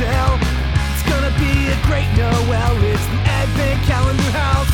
[0.00, 0.40] tell.
[0.96, 2.72] It's gonna be a great Noel.
[2.88, 4.72] It's the Advent Calendar House.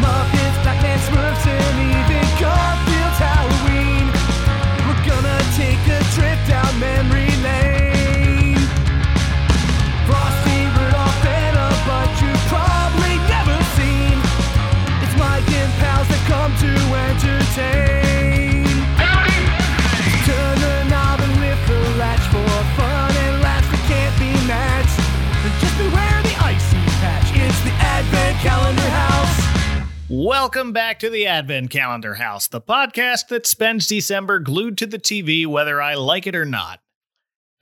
[0.00, 4.04] Muppets, Batman, Smurfs, and even Garfield's Halloween.
[4.88, 8.64] We're gonna take a trip down memory lane.
[10.08, 14.16] Frosty, Rudolph, and a bunch you've probably never seen.
[15.04, 16.72] It's Mike and pals that come to
[17.08, 18.03] entertain.
[30.24, 34.98] Welcome back to the Advent Calendar House, the podcast that spends December glued to the
[34.98, 36.80] TV whether I like it or not.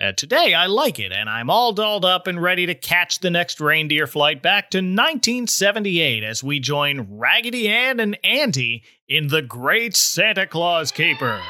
[0.01, 3.31] Uh, today, I like it, and I'm all dolled up and ready to catch the
[3.31, 9.43] next reindeer flight back to 1978 as we join Raggedy Ann and Andy in The
[9.43, 11.41] Great Santa Claus Caper.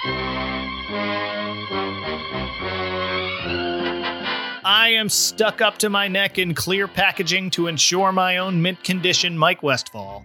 [4.65, 8.83] I am stuck up to my neck in clear packaging to ensure my own mint
[8.83, 10.25] condition Mike Westfall.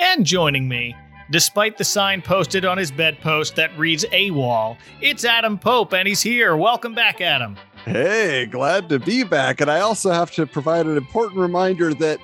[0.00, 0.96] And joining me,
[1.30, 6.22] despite the sign posted on his bedpost that reads AWOL, it's Adam Pope, and he's
[6.22, 6.56] here.
[6.56, 7.56] Welcome back, Adam.
[7.84, 9.60] Hey, glad to be back.
[9.60, 12.18] And I also have to provide an important reminder that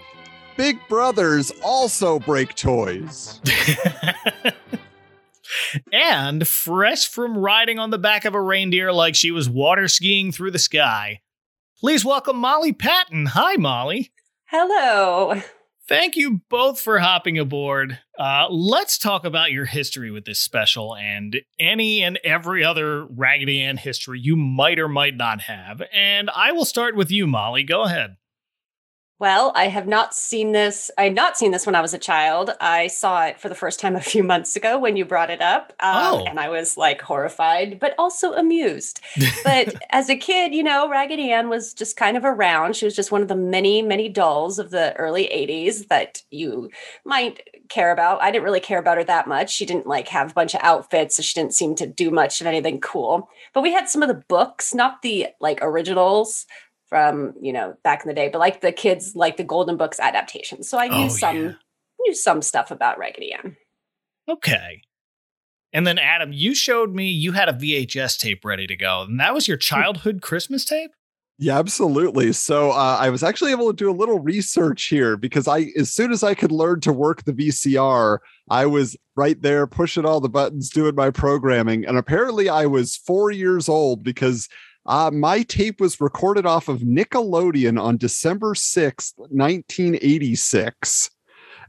[0.57, 3.41] big brothers also break toys.
[5.93, 10.33] and fresh from riding on the back of a reindeer like she was water skiing
[10.33, 11.21] through the sky,
[11.81, 13.27] please welcome Molly Patton.
[13.27, 14.13] Hi, Molly.
[14.47, 15.43] Hello.
[15.89, 17.99] Thank you both for hopping aboard.
[18.19, 23.63] Uh, let's talk about your history with this special and any and every other Raggedy
[23.63, 25.81] Ann history you might or might not have.
[25.91, 27.63] And I will start with you, Molly.
[27.63, 28.17] Go ahead.
[29.21, 30.93] Well, I have not seen this.
[30.97, 32.51] I had not seen this when I was a child.
[32.61, 35.43] I saw it for the first time a few months ago when you brought it
[35.43, 35.73] up.
[35.81, 36.25] Um, Oh.
[36.25, 39.01] And I was like horrified, but also amused.
[39.45, 42.77] But as a kid, you know, Raggedy Ann was just kind of around.
[42.77, 46.71] She was just one of the many, many dolls of the early 80s that you
[47.05, 48.23] might care about.
[48.23, 49.51] I didn't really care about her that much.
[49.51, 52.41] She didn't like have a bunch of outfits, so she didn't seem to do much
[52.41, 53.29] of anything cool.
[53.53, 56.47] But we had some of the books, not the like originals
[56.89, 60.01] from you know back in the day, but like the kids like the Golden Books
[60.01, 60.69] adaptations.
[60.69, 61.53] So I knew Oh, some yeah.
[62.01, 63.57] knew some stuff about Raggedy Ann.
[64.29, 64.83] Okay.
[65.73, 69.21] And then, Adam, you showed me you had a VHS tape ready to go, and
[69.21, 70.91] that was your childhood Christmas tape?
[71.41, 72.33] Yeah, absolutely.
[72.33, 75.93] So uh, I was actually able to do a little research here because I, as
[75.95, 78.19] soon as I could learn to work the VCR,
[78.51, 81.87] I was right there pushing all the buttons, doing my programming.
[81.87, 84.49] And apparently, I was four years old because
[84.87, 91.11] uh, my tape was recorded off of Nickelodeon on December 6th, 1986.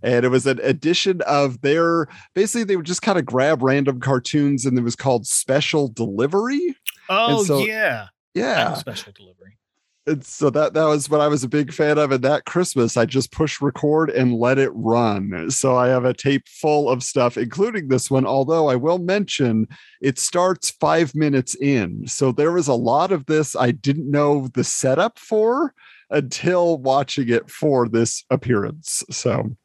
[0.02, 4.00] And it was an edition of their basically, they would just kind of grab random
[4.00, 6.76] cartoons and it was called Special Delivery.
[7.10, 8.08] Oh, so- yeah.
[8.34, 8.76] Yeah.
[8.76, 9.58] Special delivery.
[10.08, 12.12] And so that that was what I was a big fan of.
[12.12, 15.52] And that Christmas, I just pushed record and let it run.
[15.52, 18.26] So I have a tape full of stuff, including this one.
[18.26, 19.68] Although I will mention
[20.02, 22.08] it starts five minutes in.
[22.08, 25.74] So there was a lot of this I didn't know the setup for
[26.10, 29.04] until watching it for this appearance.
[29.12, 29.56] So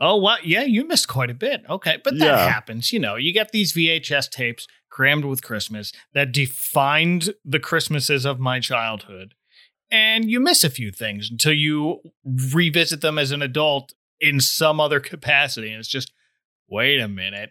[0.00, 1.62] Oh, well, yeah, you missed quite a bit.
[1.70, 2.48] Okay, but that Yeah.
[2.50, 2.92] happens.
[2.92, 8.40] You know, you get these VHS tapes crammed with Christmas that defined the Christmases of
[8.40, 9.34] my childhood.
[9.92, 14.80] And you miss a few things until you revisit them as an adult in some
[14.80, 15.70] other capacity.
[15.70, 16.12] And it's just,
[16.68, 17.50] wait a minute.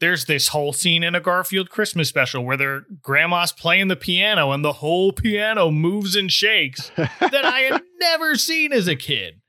[0.00, 4.50] There's this whole scene in a Garfield Christmas special where their grandma's playing the piano
[4.50, 9.40] and the whole piano moves and shakes that I had never seen as a kid.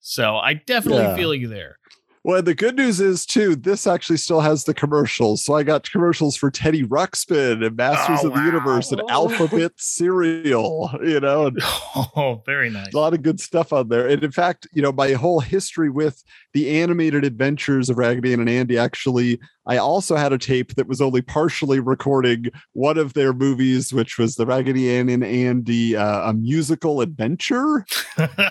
[0.00, 1.16] So I definitely Yeah.
[1.16, 1.78] feel you there.
[2.26, 5.44] Well, the good news is too, this actually still has the commercials.
[5.44, 9.00] So I got commercials for Teddy Ruxpin and Masters Oh, of the Universe and.
[9.08, 12.92] Alphabet Cereal, you know, and Oh, very nice.
[12.92, 14.08] a lot of good stuff on there.
[14.08, 18.40] And in fact, you know, my whole history with the animated adventures of Raggedy Ann
[18.40, 23.14] and Andy actually, I also had a tape that was only partially recording one of
[23.14, 27.84] their movies, which was the Raggedy Ann and Andy uh, a musical adventure.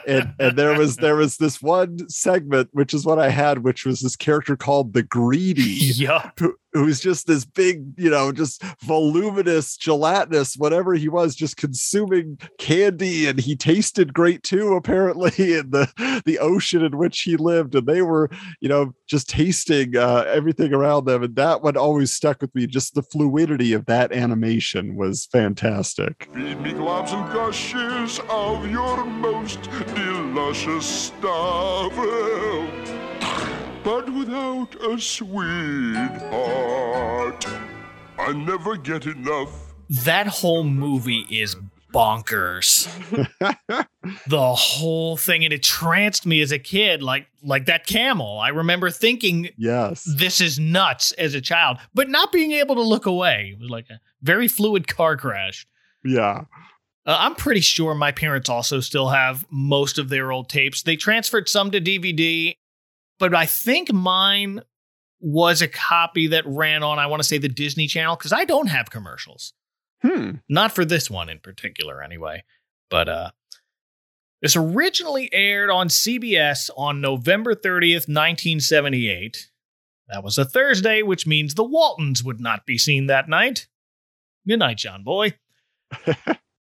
[0.08, 3.86] And and there was there was this one segment which is what I had, which
[3.86, 6.06] was this character called the Greedy,
[6.40, 12.38] who, who's just this big, you know, just voluminous, gelatinous, whatever he was, just consuming
[12.60, 17.76] candy, and he tasted great too, apparently, in the the ocean in which he lived,
[17.76, 18.30] and they were,
[18.60, 22.68] you know, just tasting uh, everything around them, and that one always stuck with me.
[22.68, 26.28] Just the fluidity of that animation was fantastic.
[26.34, 29.64] Feed me globs and gushes of your most
[29.96, 32.85] delicious stuff.
[33.86, 36.26] But without a sweetheart,
[38.18, 39.76] I never get enough.
[39.88, 41.56] That whole movie is
[41.94, 42.90] bonkers.
[44.28, 48.40] the whole thing and it tranced me as a kid like like that camel.
[48.40, 50.04] I remember thinking yes.
[50.04, 53.52] this is nuts as a child, but not being able to look away.
[53.54, 55.68] It was like a very fluid car crash.
[56.04, 56.46] Yeah.
[57.06, 60.82] Uh, I'm pretty sure my parents also still have most of their old tapes.
[60.82, 62.56] They transferred some to DVD,
[63.20, 64.62] but I think mine
[65.20, 68.46] was a copy that ran on, I want to say, the Disney Channel, because I
[68.46, 69.54] don't have commercials.
[70.02, 70.32] Hmm.
[70.48, 72.44] Not for this one in particular, anyway.
[72.90, 73.32] But uh,
[74.42, 79.50] this originally aired on CBS on November 30th, 1978.
[80.10, 83.68] That was a Thursday, which means the Waltons would not be seen that night.
[84.48, 85.34] Good night, John Boy.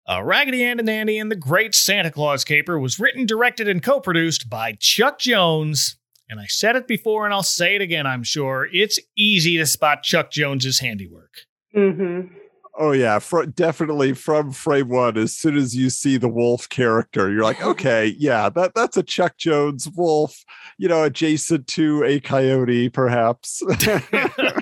[0.08, 3.82] uh, Raggedy Ann and Andy and the Great Santa Claus Caper was written, directed, and
[3.82, 5.96] co produced by Chuck Jones.
[6.28, 8.68] And I said it before and I'll say it again, I'm sure.
[8.72, 11.32] It's easy to spot Chuck Jones's handiwork.
[11.74, 12.34] Mm-hmm.
[12.78, 15.16] Oh yeah, fr- definitely from frame one.
[15.16, 19.02] As soon as you see the wolf character, you're like, okay, yeah, that that's a
[19.02, 20.44] Chuck Jones wolf.
[20.76, 23.62] You know, adjacent to a coyote, perhaps.
[23.86, 24.00] yeah.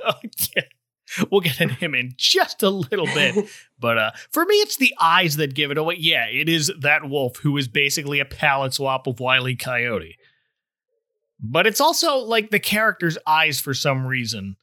[1.31, 3.49] We'll get into him in just a little bit.
[3.79, 5.97] But uh, for me, it's the eyes that give it away.
[5.99, 10.17] Yeah, it is that wolf who is basically a palette swap of Wiley Coyote.
[11.41, 14.57] But it's also like the character's eyes for some reason.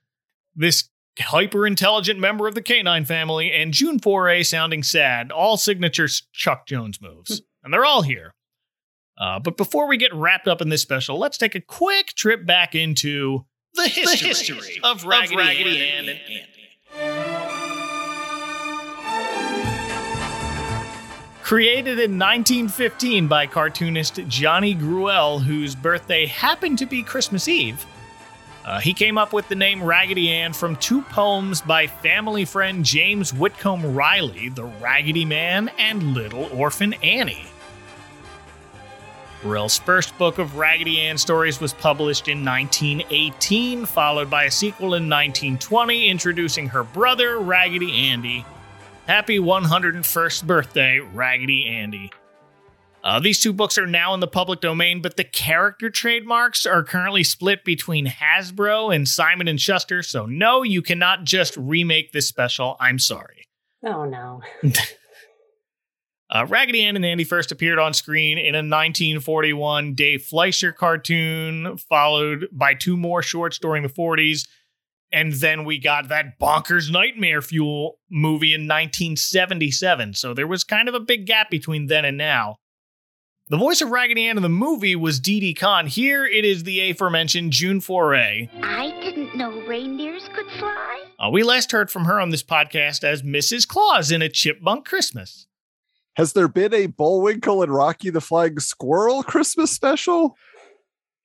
[0.55, 0.89] This
[1.19, 6.65] hyper intelligent member of the canine family and June Foray sounding sad, all signature Chuck
[6.65, 7.41] Jones moves.
[7.63, 8.33] and they're all here.
[9.17, 12.45] Uh, but before we get wrapped up in this special, let's take a quick trip
[12.45, 13.45] back into
[13.75, 17.30] the history, history of Raggedy, of Raggedy Ann and and Andy.
[21.51, 27.85] Created in 1915 by cartoonist Johnny Gruelle, whose birthday happened to be Christmas Eve,
[28.63, 32.85] uh, he came up with the name Raggedy Ann from two poems by family friend
[32.85, 37.43] James Whitcomb Riley, The Raggedy Man and Little Orphan Annie.
[39.41, 44.93] Gruelle's first book of Raggedy Ann stories was published in 1918, followed by a sequel
[44.93, 48.45] in 1920 introducing her brother, Raggedy Andy.
[49.11, 52.13] Happy 101st birthday, Raggedy Andy.
[53.03, 56.81] Uh, these two books are now in the public domain, but the character trademarks are
[56.81, 60.01] currently split between Hasbro and Simon and Schuster.
[60.01, 62.77] So no, you cannot just remake this special.
[62.79, 63.43] I'm sorry.
[63.85, 64.43] Oh no.
[66.33, 71.75] Uh, Raggedy Ann and Andy first appeared on screen in a 1941 Dave Fleischer cartoon,
[71.89, 74.47] followed by two more shorts during the 40s.
[75.11, 80.13] And then we got that bonkers Nightmare Fuel movie in 1977.
[80.13, 82.57] So there was kind of a big gap between then and now.
[83.49, 85.87] The voice of Raggedy Ann in the movie was Didi Conn.
[85.87, 88.47] Here it is the aforementioned June Foray.
[88.63, 91.03] I didn't know reindeers could fly.
[91.19, 93.67] Uh, we last heard from her on this podcast as Mrs.
[93.67, 95.47] Claus in A Chipmunk Christmas.
[96.15, 100.37] Has there been a Bullwinkle and Rocky the Flying Squirrel Christmas special?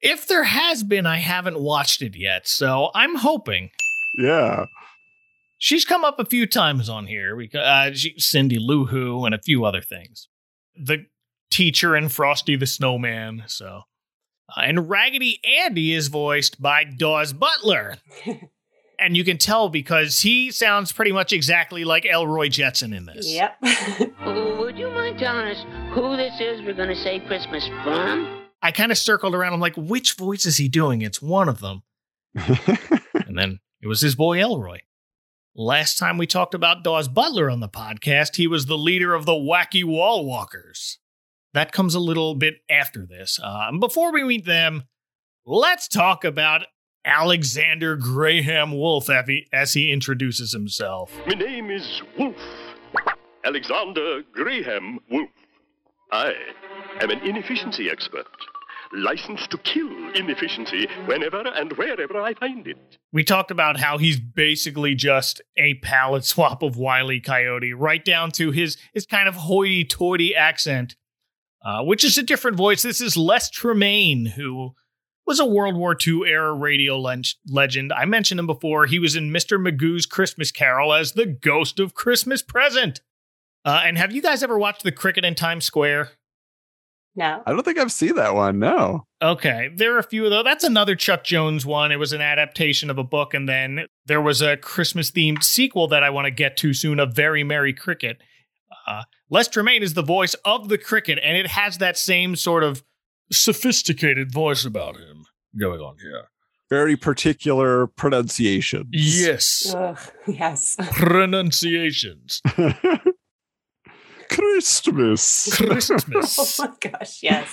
[0.06, 3.70] If there has been, I haven't watched it yet, so I'm hoping.
[4.17, 4.67] Yeah.
[5.58, 7.35] She's come up a few times on here.
[7.35, 10.29] We, uh, she, Cindy Lou Who and a few other things.
[10.76, 11.06] The
[11.50, 13.44] teacher in Frosty the Snowman.
[13.47, 13.82] So,
[14.55, 17.97] uh, and Raggedy Andy is voiced by Daws Butler,
[19.00, 23.26] and you can tell because he sounds pretty much exactly like Elroy Jetson in this.
[23.28, 23.57] Yep.
[24.59, 25.64] Would you mind telling us
[25.95, 28.46] who this is we're going to say Christmas from?
[28.62, 29.52] I kind of circled around.
[29.52, 31.02] I'm like, which voice is he doing?
[31.02, 31.82] It's one of them.
[32.34, 34.80] and then it was his boy Elroy.
[35.54, 39.25] Last time we talked about Daws Butler on the podcast, he was the leader of
[39.25, 40.98] the Wacky Wall Walkers.
[41.54, 43.40] That comes a little bit after this.
[43.42, 44.84] Um, before we meet them,
[45.46, 46.66] let's talk about
[47.06, 51.10] Alexander Graham Wolf as he, as he introduces himself.
[51.26, 52.36] My name is Wolf.
[53.44, 55.30] Alexander Graham Wolf.
[56.12, 56.34] I
[57.00, 58.26] am an inefficiency expert,
[58.93, 62.99] licensed to kill inefficiency whenever and wherever I find it.
[63.12, 67.21] We talked about how he's basically just a palette swap of Wile E.
[67.21, 70.97] Coyote, right down to his, his kind of hoity toity accent,
[71.65, 72.83] uh, which is a different voice.
[72.83, 74.75] This is Les Tremayne, who
[75.26, 77.93] was a World War II era radio len- legend.
[77.93, 78.87] I mentioned him before.
[78.87, 79.61] He was in Mr.
[79.61, 83.00] Magoo's Christmas Carol as the ghost of Christmas Present.
[83.65, 86.12] Uh, and have you guys ever watched The Cricket in Times Square?
[87.16, 87.42] No.
[87.46, 88.58] I don't think I've seen that one.
[88.58, 89.06] No.
[89.23, 90.44] Okay, there are a few of those.
[90.44, 91.90] That's another Chuck Jones one.
[91.90, 95.88] It was an adaptation of a book, and then there was a Christmas themed sequel
[95.88, 97.00] that I want to get to soon.
[97.00, 98.18] A Very Merry Cricket.
[98.87, 102.62] Uh, Les Tremayne is the voice of the cricket, and it has that same sort
[102.62, 102.85] of
[103.32, 105.25] sophisticated voice about him
[105.58, 106.28] going on here.
[106.68, 108.88] Very particular pronunciation.
[108.92, 110.76] Yes, Ugh, yes.
[110.92, 112.42] pronunciations.
[114.30, 115.49] Christmas.
[115.56, 116.61] Christmas.
[116.61, 117.49] oh my gosh, yes.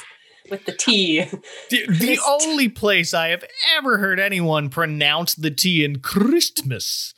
[0.50, 1.22] With the T.
[1.70, 3.46] the, the only place I have
[3.78, 7.14] ever heard anyone pronounce the T in Christmas.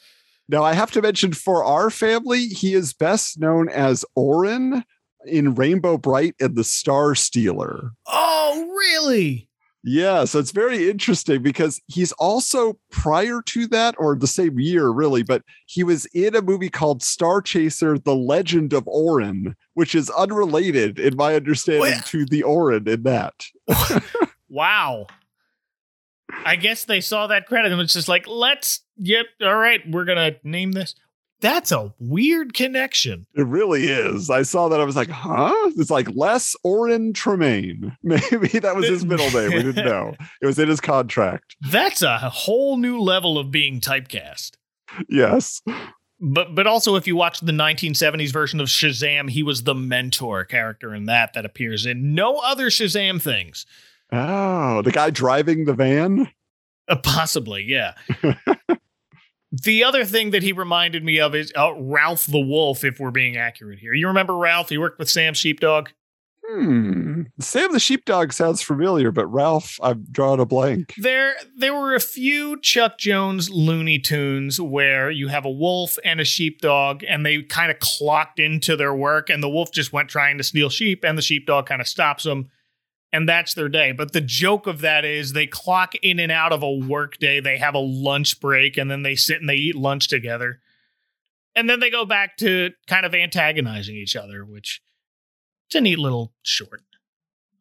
[0.47, 4.85] Now, I have to mention for our family, he is best known as Orin
[5.25, 7.91] in Rainbow Brite and the Star Stealer.
[8.05, 9.49] Oh, really?
[9.87, 14.89] Yeah, so it's very interesting because he's also prior to that, or the same year,
[14.89, 19.93] really, but he was in a movie called Star Chaser The Legend of Orin, which
[19.93, 23.45] is unrelated, in my understanding, Well- to the Orin in that.
[24.49, 25.07] Wow.
[26.45, 30.05] I guess they saw that credit and was just like, let's, yep, all right, we're
[30.05, 30.95] going to name this.
[31.45, 33.27] That's a weird connection.
[33.35, 34.31] It really is.
[34.31, 34.81] I saw that.
[34.81, 35.53] I was like, huh?
[35.77, 37.95] It's like Les Orin Tremayne.
[38.03, 39.51] Maybe that was his middle name.
[39.51, 40.15] We didn't know.
[40.41, 41.55] It was in his contract.
[41.61, 44.53] That's a whole new level of being typecast.
[45.07, 45.61] Yes.
[46.19, 50.45] But but also if you watch the 1970s version of Shazam, he was the mentor
[50.45, 53.67] character in that that appears in no other Shazam things.
[54.11, 56.27] Oh, the guy driving the van?
[56.87, 57.93] Uh, possibly, yeah.
[59.63, 63.11] the other thing that he reminded me of is uh, Ralph the Wolf, if we're
[63.11, 63.93] being accurate here.
[63.93, 64.69] You remember Ralph?
[64.69, 65.89] He worked with Sam Sheepdog.
[66.47, 67.23] Hmm.
[67.39, 70.93] Sam the sheepdog sounds familiar, but Ralph, I've drawn a blank.
[70.97, 76.19] There, there were a few Chuck Jones Looney Tunes where you have a wolf and
[76.19, 80.09] a sheepdog, and they kind of clocked into their work, and the wolf just went
[80.09, 82.49] trying to steal sheep, and the sheepdog kind of stops them,
[83.15, 83.93] and that's their day.
[83.93, 87.39] But the joke of that is they clock in and out of a work day,
[87.39, 90.59] they have a lunch break, and then they sit and they eat lunch together,
[91.55, 94.81] and then they go back to kind of antagonizing each other, which
[95.67, 96.81] it's a neat little short.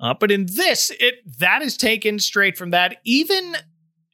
[0.01, 2.97] Uh, but in this, it that is taken straight from that.
[3.05, 3.57] Even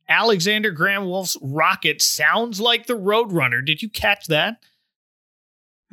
[0.06, 3.64] Alexander Graham Wolf's rocket sounds like the Roadrunner.
[3.64, 4.62] Did you catch that?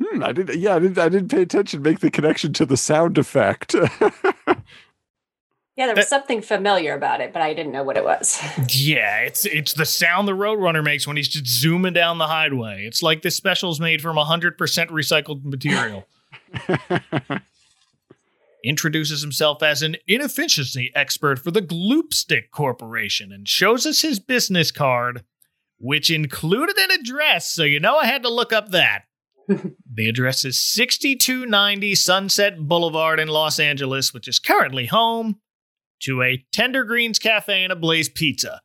[0.00, 0.58] Hmm, I didn't.
[0.58, 0.98] Yeah, I didn't.
[0.98, 1.80] I didn't pay attention.
[1.80, 3.74] Make the connection to the sound effect.
[5.78, 8.40] Yeah, there was That- something familiar about it, but I didn't know what it was.
[8.68, 12.84] Yeah, it's it's the sound the Roadrunner makes when he's just zooming down the highway.
[12.84, 16.04] It's like this special's made from 100% recycled material.
[18.64, 24.72] Introduces himself as an inefficiency expert for the Gloopstick Corporation and shows us his business
[24.72, 25.22] card,
[25.78, 29.04] which included an address, so you know I had to look up that.
[29.48, 35.36] the address is 6290 Sunset Boulevard in Los Angeles, which is currently home
[36.00, 38.60] to a Tender Greens Cafe and a Blaze Pizza.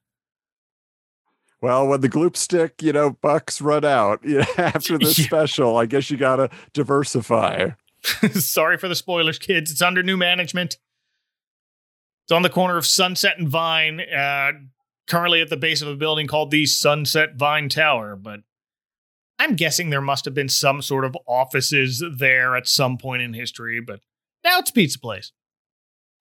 [1.62, 5.26] well, when the gloop stick, you know, bucks run out yeah, after this Yeah.
[5.26, 7.70] special, I guess you gotta diversify.
[8.34, 9.72] Sorry for the spoilers, kids.
[9.72, 10.78] It's under new management.
[12.26, 14.52] It's on the corner of Sunset and Vine, uh,
[15.08, 18.16] currently at the base of a building called the Sunset Vine Tower.
[18.16, 18.42] But
[19.40, 23.34] I'm guessing there must have been some sort of offices there at some point in
[23.34, 23.80] history.
[23.82, 24.00] But
[24.44, 25.32] now it's a pizza place.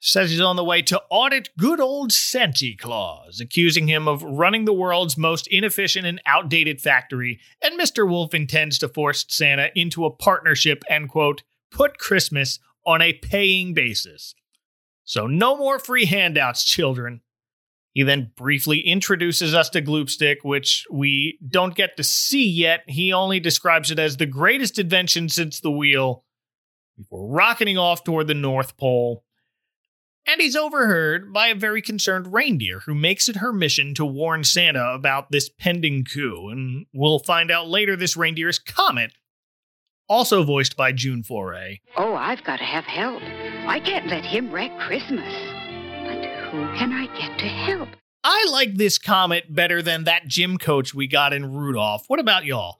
[0.04, 4.64] Says he's on the way to audit good old Santa Claus, accusing him of running
[4.64, 7.38] the world's most inefficient and outdated factory.
[7.62, 8.09] And Mr.
[8.09, 13.75] Wolf intends to force Santa into a partnership and, quote, put Christmas on a paying
[13.75, 14.35] basis.
[15.04, 17.21] So no more free handouts, children.
[17.92, 22.80] He then briefly introduces us to Gloopstick, which we don't get to see yet.
[22.88, 26.25] He only describes it as the greatest invention since the wheel,
[26.99, 29.23] before rocketing off toward the North Pole.
[30.26, 34.45] And he's overheard by a very concerned reindeer who makes it her mission to warn
[34.45, 36.49] Santa about this pending coup.
[36.49, 39.12] And we'll find out later this reindeer is Comet,
[40.09, 41.81] also voiced by June Foray.
[41.97, 43.21] Oh, I've got to have help.
[43.67, 45.35] I can't let him wreck Christmas.
[46.05, 47.88] But who can I get to help?
[48.23, 52.05] I like this Comet better than that gym coach we got in Rudolph.
[52.07, 52.79] What about y'all?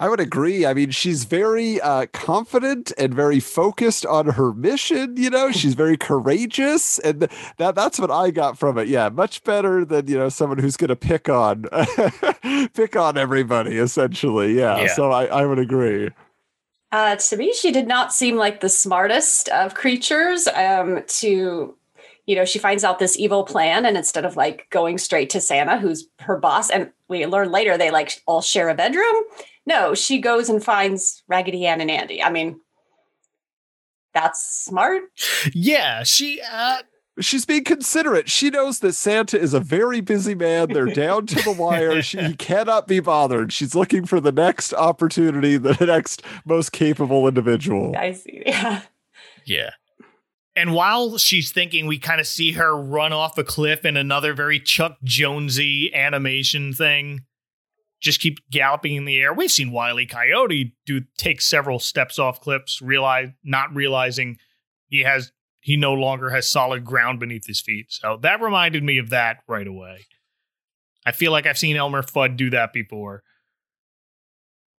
[0.00, 0.64] I would agree.
[0.64, 5.18] I mean, she's very uh, confident and very focused on her mission.
[5.18, 7.28] You know, she's very courageous, and
[7.58, 8.88] that that's what I got from it.
[8.88, 11.66] Yeah, much better than you know someone who's going to pick on
[12.74, 13.76] pick on everybody.
[13.76, 14.80] Essentially, yeah.
[14.80, 14.94] Yeah.
[14.94, 16.08] So I I would agree.
[16.92, 20.48] Uh, to me, she did not seem like the smartest of creatures.
[20.48, 21.76] Um, to,
[22.26, 25.42] you know, she finds out this evil plan, and instead of like going straight to
[25.42, 29.24] Santa, who's her boss, and we learn later they like all share a bedroom.
[29.66, 32.22] No, she goes and finds Raggedy Ann and Andy.
[32.22, 32.60] I mean,
[34.14, 35.02] that's smart.
[35.54, 36.78] Yeah, she uh
[37.18, 38.30] She's being considerate.
[38.30, 40.68] She knows that Santa is a very busy man.
[40.72, 42.00] They're down to the wire.
[42.02, 43.52] She he cannot be bothered.
[43.52, 47.94] She's looking for the next opportunity, the next most capable individual.
[47.96, 48.42] I see.
[48.46, 48.82] Yeah.
[49.44, 49.70] yeah.
[50.56, 54.32] And while she's thinking, we kind of see her run off a cliff in another
[54.32, 57.20] very Chuck Jonesy animation thing.
[58.00, 59.32] Just keep galloping in the air.
[59.32, 64.38] We've seen Wiley Coyote do take several steps off cliffs, realize not realizing
[64.88, 67.86] he has he no longer has solid ground beneath his feet.
[67.90, 70.06] So that reminded me of that right away.
[71.04, 73.22] I feel like I've seen Elmer Fudd do that before.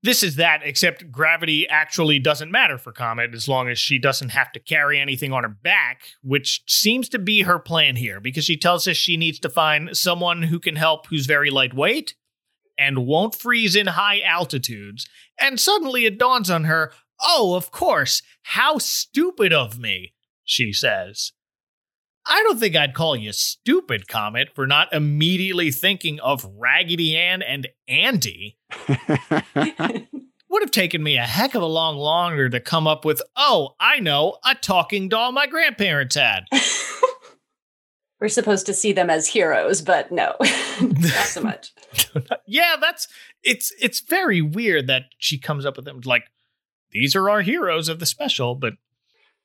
[0.03, 4.29] This is that, except gravity actually doesn't matter for Comet as long as she doesn't
[4.29, 8.43] have to carry anything on her back, which seems to be her plan here because
[8.43, 12.15] she tells us she needs to find someone who can help who's very lightweight
[12.81, 15.07] and won't freeze in high altitudes.
[15.39, 21.31] And suddenly it dawns on her oh, of course, how stupid of me, she says.
[22.25, 27.41] I don't think I'd call you stupid, Comet, for not immediately thinking of Raggedy Ann
[27.41, 28.57] and Andy.
[30.49, 33.75] Would have taken me a heck of a long longer to come up with, oh,
[33.79, 36.43] I know, a talking doll my grandparents had.
[38.21, 40.35] We're supposed to see them as heroes, but no,
[40.81, 41.73] not so much.
[42.45, 43.07] yeah, that's
[43.43, 46.25] it's it's very weird that she comes up with them like
[46.91, 48.73] these are our heroes of the special, but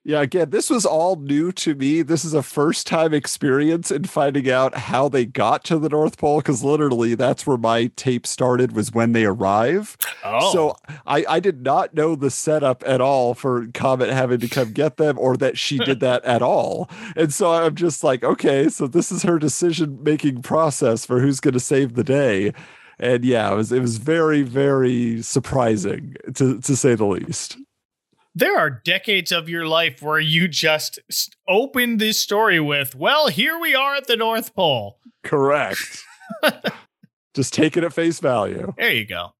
[0.08, 2.00] Yeah, again, this was all new to me.
[2.02, 6.16] This is a first time experience in finding out how they got to the North
[6.16, 9.96] Pole because literally that's where my tape started was when they arrive.
[10.22, 10.76] oh, So
[11.08, 14.96] I, I did not know the setup at all for Comet having to come get
[14.96, 16.88] them or that she did that at all.
[17.16, 21.40] And so I'm just like, okay, so this is her decision making process for who's
[21.40, 22.52] going to save the day.
[23.00, 27.58] And yeah, it was it was very very surprising to to say the least.
[28.36, 33.28] There are decades of your life where you just s- open this story with, well,
[33.28, 34.98] here we are at the North Pole.
[35.24, 36.04] Correct.
[37.34, 38.74] just take it at face value.
[38.76, 39.30] There you go.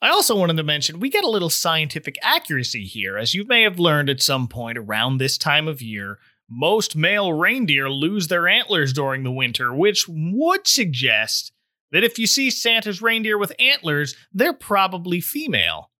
[0.00, 3.18] I also wanted to mention we get a little scientific accuracy here.
[3.18, 7.32] As you may have learned at some point around this time of year, most male
[7.32, 11.50] reindeer lose their antlers during the winter, which would suggest
[11.90, 15.90] that if you see Santa's reindeer with antlers, they're probably female.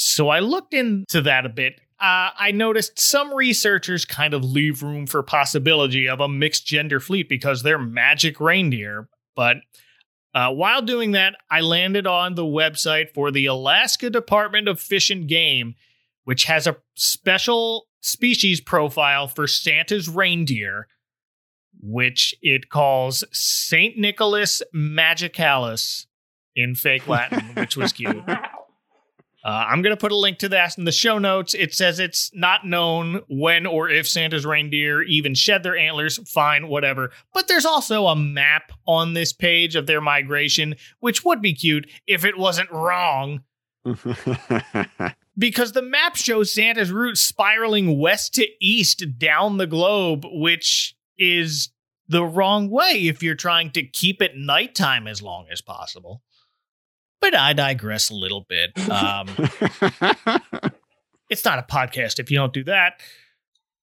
[0.00, 1.80] So I looked into that a bit.
[2.00, 7.00] Uh, I noticed some researchers kind of leave room for possibility of a mixed gender
[7.00, 9.56] fleet because they're magic reindeer, but
[10.34, 15.10] uh, while doing that, I landed on the website for the Alaska Department of Fish
[15.10, 15.74] and Game,
[16.22, 20.86] which has a special species profile for Santa's reindeer,
[21.80, 23.98] which it calls St.
[23.98, 26.06] Nicholas Magicalis
[26.54, 28.22] in fake Latin, which was cute.
[29.48, 31.54] Uh, I'm going to put a link to that in the show notes.
[31.54, 36.18] It says it's not known when or if Santa's reindeer even shed their antlers.
[36.28, 37.12] Fine, whatever.
[37.32, 41.90] But there's also a map on this page of their migration, which would be cute
[42.06, 43.40] if it wasn't wrong.
[45.38, 51.68] Because the map shows Santa's route spiraling west to east down the globe, which is
[52.08, 56.22] the wrong way if you're trying to keep it nighttime as long as possible.
[57.20, 58.78] But I digress a little bit.
[58.88, 59.28] Um,
[61.28, 63.00] it's not a podcast if you don't do that.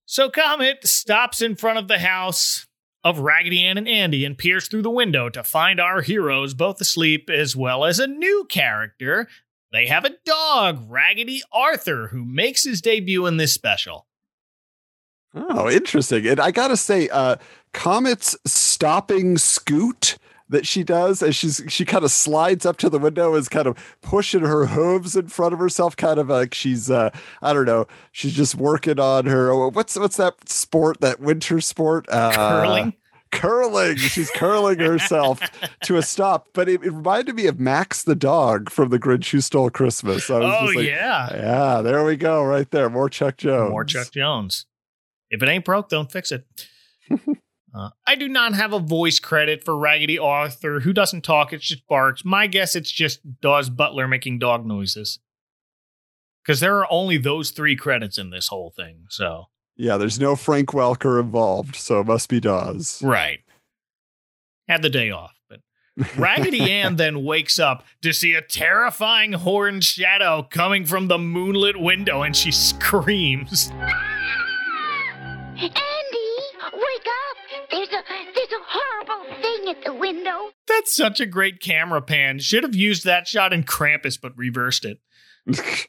[0.05, 2.67] So Comet stops in front of the house
[3.03, 6.81] of Raggedy Ann and Andy and peers through the window to find our heroes both
[6.81, 9.27] asleep as well as a new character.
[9.71, 14.07] They have a dog, Raggedy Arthur, who makes his debut in this special.
[15.33, 16.25] Oh, interesting.
[16.25, 17.35] And I gotta say, uh,
[17.73, 20.17] Comet's stopping scoot
[20.49, 23.65] that she does as she's she kind of slides up to the window is kind
[23.67, 27.09] of pushing her hooves in front of herself, kind of like she's uh
[27.41, 31.59] I don't know, she's just working on her oh, what's what's that sport, that winter
[31.61, 32.05] sport?
[32.09, 32.93] Uh, Curling?
[33.31, 33.97] Curling.
[33.97, 35.41] She's curling herself
[35.83, 36.47] to a stop.
[36.53, 40.29] But it, it reminded me of Max the dog from The Grinch Who Stole Christmas.
[40.29, 41.35] I was Oh, like, yeah.
[41.35, 42.89] Yeah, there we go, right there.
[42.89, 43.71] More Chuck Jones.
[43.71, 44.67] More Chuck Jones.
[45.29, 46.45] If it ain't broke, don't fix it.
[47.75, 51.67] Uh, I do not have a voice credit for Raggedy Arthur, who doesn't talk, it's
[51.67, 52.23] just barks.
[52.23, 55.19] My guess it's just Daws Butler making dog noises.
[56.43, 59.47] Because there are only those three credits in this whole thing, so.
[59.75, 63.01] Yeah, there's no Frank Welker involved, so it must be Daws.
[63.03, 63.39] Right.
[64.69, 65.59] Had the day off, but
[66.17, 71.79] Raggedy Ann then wakes up to see a terrifying horned shadow coming from the moonlit
[71.79, 73.69] window and she screams.
[79.65, 80.51] horrible thing at the window.
[80.67, 82.39] That's such a great camera pan.
[82.39, 84.99] Should have used that shot in Krampus, but reversed it.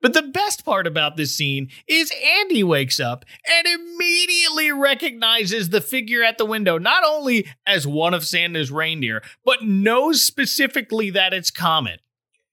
[0.00, 5.80] But the best part about this scene is Andy wakes up and immediately recognizes the
[5.80, 11.34] figure at the window, not only as one of Santa's reindeer, but knows specifically that
[11.34, 12.00] it's Comet.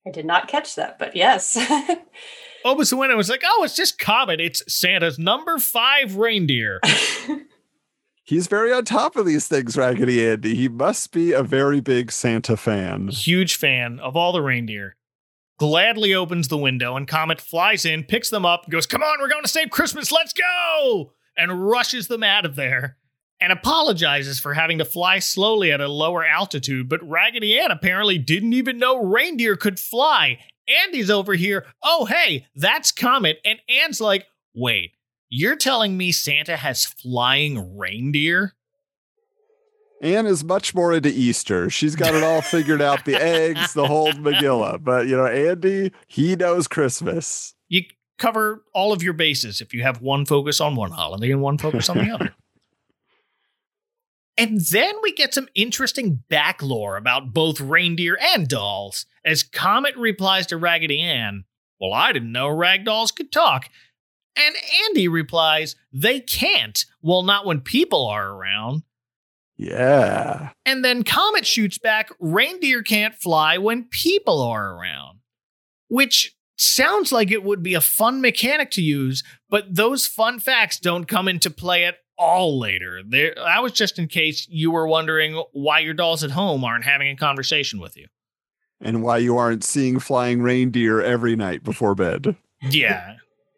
[0.08, 1.56] I did not catch that, but yes.
[2.66, 4.42] Opens the window and was like, oh, it's just Comet.
[4.42, 6.80] It's Santa's number five reindeer.
[8.26, 10.56] He's very on top of these things, Raggedy Andy.
[10.56, 13.10] He must be a very big Santa fan.
[13.10, 14.96] Huge fan of all the reindeer.
[15.60, 19.30] Gladly opens the window, and Comet flies in, picks them up, goes, Come on, we're
[19.30, 21.14] going to save Christmas, let's go!
[21.38, 22.98] And rushes them out of there
[23.40, 26.90] and apologizes for having to fly slowly at a lower altitude.
[26.90, 30.40] But Raggedy Ann apparently didn't even know reindeer could fly.
[30.68, 33.38] Andy's over here, oh, hey, that's Comet.
[33.46, 34.94] And Ann's like, Wait,
[35.36, 38.54] you're telling me Santa has flying reindeer?
[40.02, 41.70] Anne is much more into Easter.
[41.70, 44.84] She's got it all figured out the eggs, the whole Megillah.
[44.84, 47.54] But, you know, Andy, he knows Christmas.
[47.68, 47.84] You
[48.18, 51.58] cover all of your bases if you have one focus on one holiday and one
[51.58, 52.36] focus on the other.
[54.38, 59.96] And then we get some interesting back lore about both reindeer and dolls, as Comet
[59.96, 61.46] replies to Raggedy Ann,
[61.80, 63.70] Well, I didn't know rag dolls could talk.
[64.36, 66.84] And Andy replies, They can't.
[67.02, 68.84] Well, not when people are around.
[69.58, 70.52] Yeah.
[70.66, 75.20] And then Comet shoots back, Reindeer can't fly when people are around.
[75.88, 80.80] Which sounds like it would be a fun mechanic to use, but those fun facts
[80.80, 83.02] don't come into play at all later.
[83.08, 86.86] There, that was just in case you were wondering why your dolls at home aren't
[86.86, 88.08] having a conversation with you.
[88.82, 92.36] And why you aren't seeing flying reindeer every night before bed.
[92.62, 93.16] Yeah.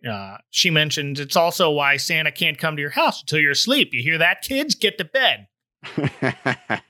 [0.08, 3.89] Uh, she mentions it's also why Santa can't come to your house until you're asleep.
[3.93, 4.76] You hear that, kids?
[4.76, 5.48] Get to bed.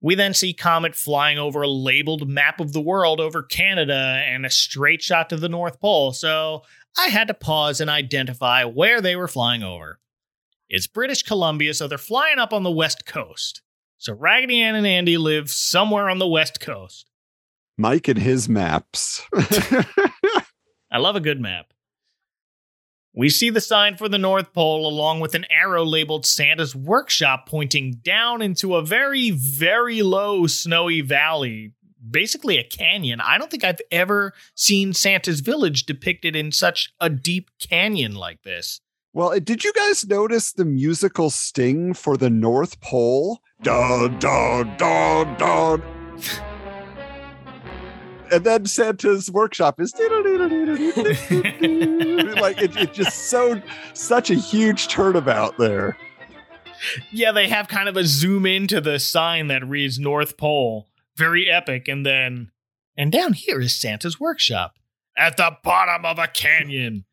[0.00, 4.46] We then see Comet flying over a labeled map of the world over Canada and
[4.46, 6.62] a straight shot to the North Pole, so
[6.96, 9.98] I had to pause and identify where they were flying over.
[10.68, 13.62] It's British Columbia, so they're flying up on the West Coast.
[13.96, 17.10] So Raggedy Ann and Andy live somewhere on the West Coast.
[17.76, 19.22] Mike and his maps.
[20.90, 21.72] I love a good map.
[23.14, 27.48] We see the sign for the North Pole along with an arrow labeled Santa's Workshop
[27.48, 31.72] pointing down into a very, very low snowy valley,
[32.08, 33.20] basically a canyon.
[33.20, 38.42] I don't think I've ever seen Santa's village depicted in such a deep canyon like
[38.42, 38.80] this.
[39.12, 43.40] well, eh, did you guys notice the musical sting for the North Pole?
[43.62, 45.82] Dun, dun, dun, dun.
[48.30, 50.08] And then Santa's workshop is like
[52.62, 53.60] it, it's just so
[53.94, 55.96] such a huge turnabout there.
[57.10, 60.88] Yeah, they have kind of a zoom into the sign that reads North Pole.
[61.16, 61.88] Very epic.
[61.88, 62.50] And then,
[62.96, 64.74] and down here is Santa's Workshop
[65.16, 67.04] at the bottom of a canyon.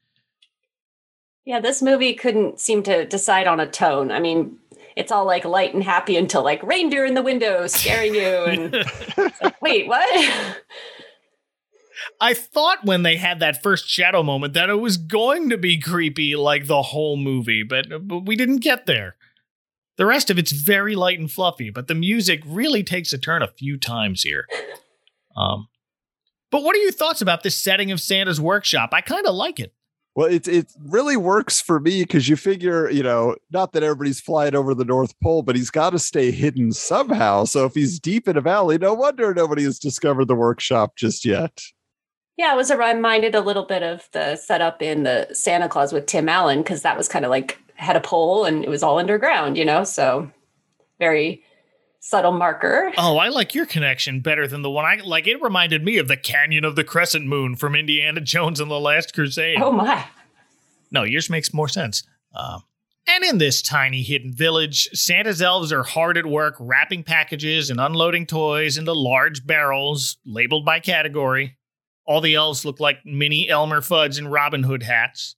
[1.46, 4.12] Yeah, this movie couldn't seem to decide on a tone.
[4.12, 4.58] I mean,
[4.96, 8.22] it's all like light and happy until like reindeer in the window scaring you.
[8.46, 8.76] And
[9.18, 10.58] it's like, wait, what?
[12.20, 15.80] I thought when they had that first shadow moment that it was going to be
[15.80, 19.16] creepy like the whole movie, but, but we didn't get there.
[19.98, 23.42] The rest of it's very light and fluffy, but the music really takes a turn
[23.42, 24.48] a few times here.
[25.38, 25.68] Um,
[26.50, 28.92] but what are your thoughts about this setting of Santa's workshop?
[28.94, 29.74] I kind of like it.
[30.16, 34.22] Well, it it really works for me because you figure, you know, not that everybody's
[34.22, 37.44] flying over the North Pole, but he's got to stay hidden somehow.
[37.44, 41.26] So if he's deep in a valley, no wonder nobody has discovered the workshop just
[41.26, 41.62] yet.
[42.38, 46.06] Yeah, I was reminded a little bit of the setup in the Santa Claus with
[46.06, 49.00] Tim Allen because that was kind of like had a pole and it was all
[49.00, 49.84] underground, you know.
[49.84, 50.30] So
[51.00, 51.44] very
[52.00, 52.92] subtle marker.
[52.98, 55.28] Oh, I like your connection better than the one I like.
[55.28, 58.80] It reminded me of the Canyon of the Crescent Moon from Indiana Jones and the
[58.80, 59.62] Last Crusade.
[59.62, 60.06] Oh my!
[60.92, 62.04] No, yours makes more sense.
[62.36, 62.64] Um,
[63.08, 67.80] and in this tiny hidden village, Santa's elves are hard at work wrapping packages and
[67.80, 71.58] unloading toys into large barrels labeled by category.
[72.06, 75.36] All the elves look like mini Elmer Fudds and Robin Hood hats.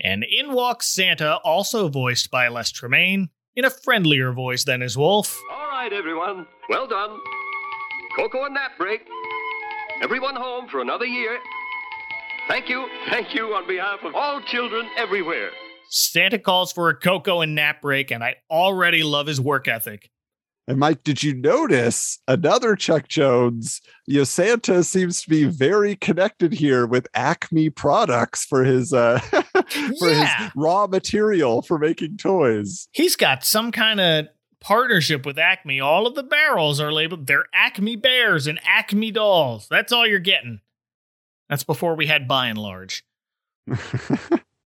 [0.00, 4.96] And in walks Santa, also voiced by Les Tremayne, in a friendlier voice than his
[4.96, 5.38] wolf.
[5.50, 6.46] All right, everyone.
[6.68, 7.18] Well done.
[8.16, 9.02] Cocoa and nap break.
[10.02, 11.38] Everyone home for another year.
[12.48, 15.50] Thank you, thank you on behalf of all children everywhere.
[15.88, 20.10] Santa calls for a cocoa and nap break, and I already love his work ethic.
[20.68, 23.80] And Mike, did you notice another Chuck Jones?
[24.06, 29.18] You know, Santa seems to be very connected here with Acme products for his uh
[29.98, 30.44] for Yeah.
[30.44, 32.86] his raw material for making toys.
[32.92, 34.26] He's got some kind of
[34.60, 35.80] partnership with Acme.
[35.80, 39.66] All of the barrels are labeled, they're Acme bears and Acme dolls.
[39.68, 40.60] That's all you're getting.
[41.48, 43.04] That's before we had by and large.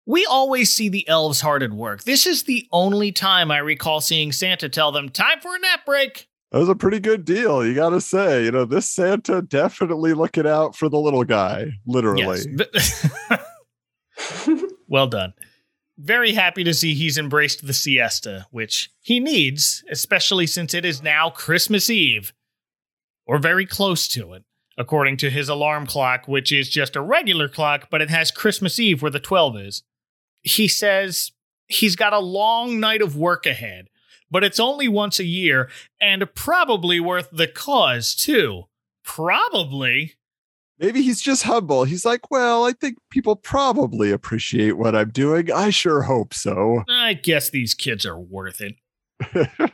[0.06, 2.04] We always see the elves hard at work.
[2.04, 5.86] This is the only time I recall seeing Santa tell them, time for a nap
[5.86, 6.28] break.
[6.52, 8.44] That was a pretty good deal, you got to say.
[8.44, 12.42] You know, this Santa definitely looking out for the little guy, literally.
[12.58, 13.10] Yes.
[14.88, 15.34] well done.
[15.98, 21.02] very happy to see he's embraced the siesta, which he needs, especially since it is
[21.02, 22.34] now Christmas Eve,
[23.26, 24.44] or very close to it,
[24.78, 28.80] according to his alarm clock, which is just a regular clock, but it has Christmas
[28.80, 29.84] Eve where the 12 is.
[30.44, 31.32] He says
[31.68, 33.88] he's got a long night of work ahead,
[34.30, 38.64] but it's only once a year and probably worth the cause, too.
[39.04, 40.16] Probably.
[40.80, 41.84] Maybe he's just humble.
[41.84, 45.52] He's like, well, I think people probably appreciate what I'm doing.
[45.52, 46.84] I sure hope so.
[46.90, 48.76] I guess these kids are worth it.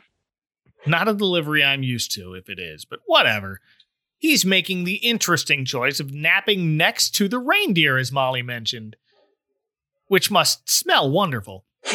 [0.86, 3.60] Not a delivery I'm used to, if it is, but whatever.
[4.18, 8.96] He's making the interesting choice of napping next to the reindeer, as Molly mentioned,
[10.10, 11.64] which must smell wonderful.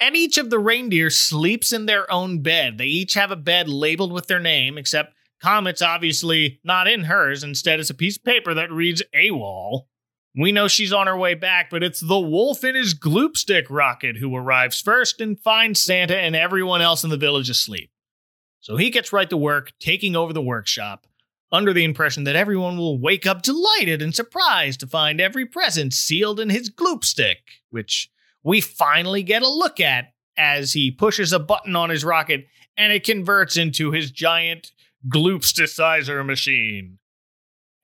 [0.00, 2.78] and each of the reindeer sleeps in their own bed.
[2.78, 7.42] They each have a bed labeled with their name, except Comet's obviously not in hers.
[7.42, 9.86] Instead, it's a piece of paper that reads AWOL.
[10.36, 14.18] We know she's on her way back, but it's the wolf in his gloopstick rocket
[14.18, 17.90] who arrives first and finds Santa and everyone else in the village asleep.
[18.60, 21.04] So he gets right to work, taking over the workshop,
[21.50, 25.94] under the impression that everyone will wake up delighted and surprised to find every present
[25.94, 27.38] sealed in his gloop stick,
[27.70, 28.10] which
[28.42, 32.92] we finally get a look at as he pushes a button on his rocket and
[32.92, 34.72] it converts into his giant
[35.08, 36.98] gloopsticizer machine.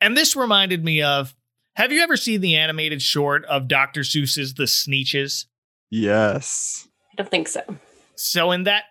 [0.00, 1.34] And this reminded me of
[1.76, 4.02] have you ever seen the animated short of Dr.
[4.02, 5.46] Seuss's The Sneetches?
[5.90, 6.86] Yes.
[7.12, 7.62] I don't think so.
[8.14, 8.84] So in that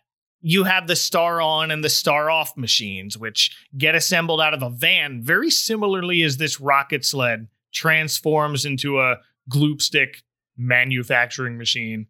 [0.45, 4.61] you have the star on and the star off machines, which get assembled out of
[4.61, 9.15] a van very similarly as this rocket sled transforms into a
[9.49, 10.21] gloopstick
[10.57, 12.07] manufacturing machine.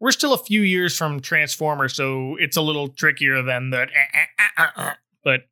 [0.00, 3.82] We're still a few years from Transformer, so it's a little trickier than the.
[3.82, 5.42] Eh, eh, eh, but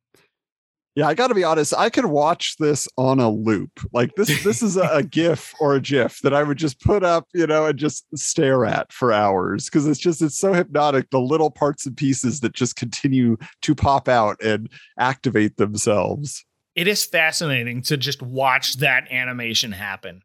[0.95, 1.73] Yeah, I got to be honest.
[1.77, 3.71] I could watch this on a loop.
[3.93, 7.01] Like this, this is a, a GIF or a GIF that I would just put
[7.03, 11.09] up, you know, and just stare at for hours because it's just it's so hypnotic.
[11.09, 16.43] The little parts and pieces that just continue to pop out and activate themselves.
[16.75, 20.21] it is fascinating to just watch that animation happen.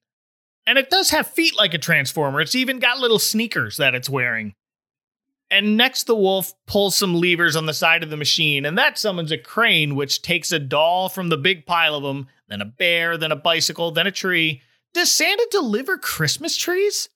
[0.67, 2.41] And it does have feet like a transformer.
[2.41, 4.55] It's even got little sneakers that it's wearing.
[5.51, 8.99] And next, the wolf pulls some levers on the side of the machine, and that
[8.99, 12.65] summons a crane, which takes a doll from the big pile of them, then a
[12.65, 14.63] bear, then a bicycle, then a tree.
[14.93, 17.09] Does Santa deliver Christmas trees?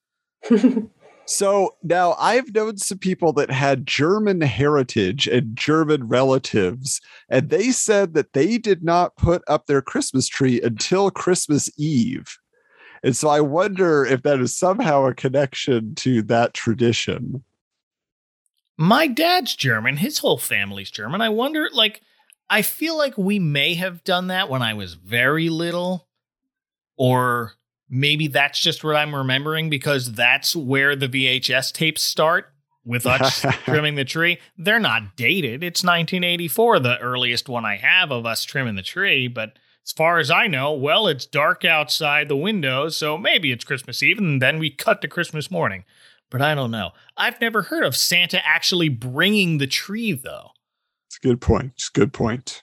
[1.31, 7.71] So now I've known some people that had German heritage and German relatives, and they
[7.71, 12.37] said that they did not put up their Christmas tree until Christmas Eve.
[13.05, 17.45] And so I wonder if that is somehow a connection to that tradition.
[18.81, 19.99] My dad's German.
[19.99, 21.21] His whole family's German.
[21.21, 22.01] I wonder, like,
[22.49, 26.09] I feel like we may have done that when I was very little,
[26.97, 27.53] or
[27.91, 33.45] maybe that's just what I'm remembering because that's where the VHS tapes start with us
[33.65, 34.39] trimming the tree.
[34.57, 35.63] They're not dated.
[35.63, 39.59] It's 1984, the earliest one I have of us trimming the tree, but.
[39.83, 44.03] As far as I know, well, it's dark outside the window, so maybe it's Christmas
[44.03, 45.85] Eve, and then we cut to Christmas morning.
[46.31, 46.93] But I don't know.
[47.17, 50.51] I've never heard of Santa actually bringing the tree, though.
[51.09, 51.73] It's a good point.
[51.75, 52.63] It's a good point.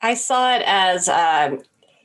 [0.00, 1.60] I saw it as um,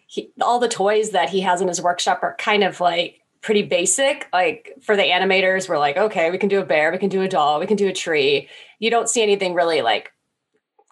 [0.08, 3.62] he, all the toys that he has in his workshop are kind of like pretty
[3.62, 4.28] basic.
[4.34, 7.22] Like for the animators, we're like, okay, we can do a bear, we can do
[7.22, 8.50] a doll, we can do a tree.
[8.80, 10.12] You don't see anything really like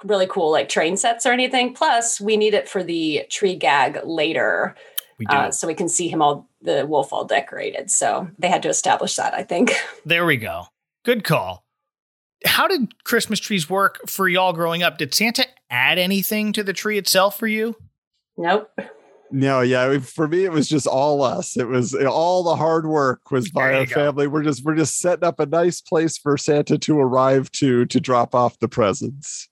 [0.04, 1.74] really cool like train sets or anything.
[1.74, 4.76] Plus, we need it for the tree gag later.
[5.18, 5.36] We do.
[5.36, 7.92] Uh, so we can see him all the wolf all decorated.
[7.92, 9.72] So they had to establish that, I think.
[10.06, 10.66] There we go.
[11.06, 11.64] Good call.
[12.46, 14.98] How did Christmas trees work for y'all growing up?
[14.98, 17.78] Did Santa add anything to the tree itself for you?
[18.38, 18.70] Nope.
[19.32, 21.58] No, yeah, for me it was just all us.
[21.58, 23.96] It was all the hard work was by our go.
[23.96, 24.28] family.
[24.28, 28.00] We're just we're just setting up a nice place for Santa to arrive to to
[28.00, 29.50] drop off the presents.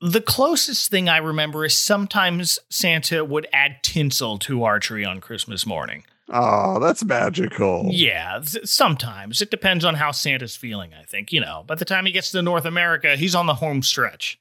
[0.00, 5.20] The closest thing I remember is sometimes Santa would add tinsel to our tree on
[5.20, 6.04] Christmas morning.
[6.28, 7.88] Oh, that's magical.
[7.90, 9.40] Yeah, sometimes.
[9.40, 11.32] It depends on how Santa's feeling, I think.
[11.32, 14.38] You know, by the time he gets to North America, he's on the home stretch.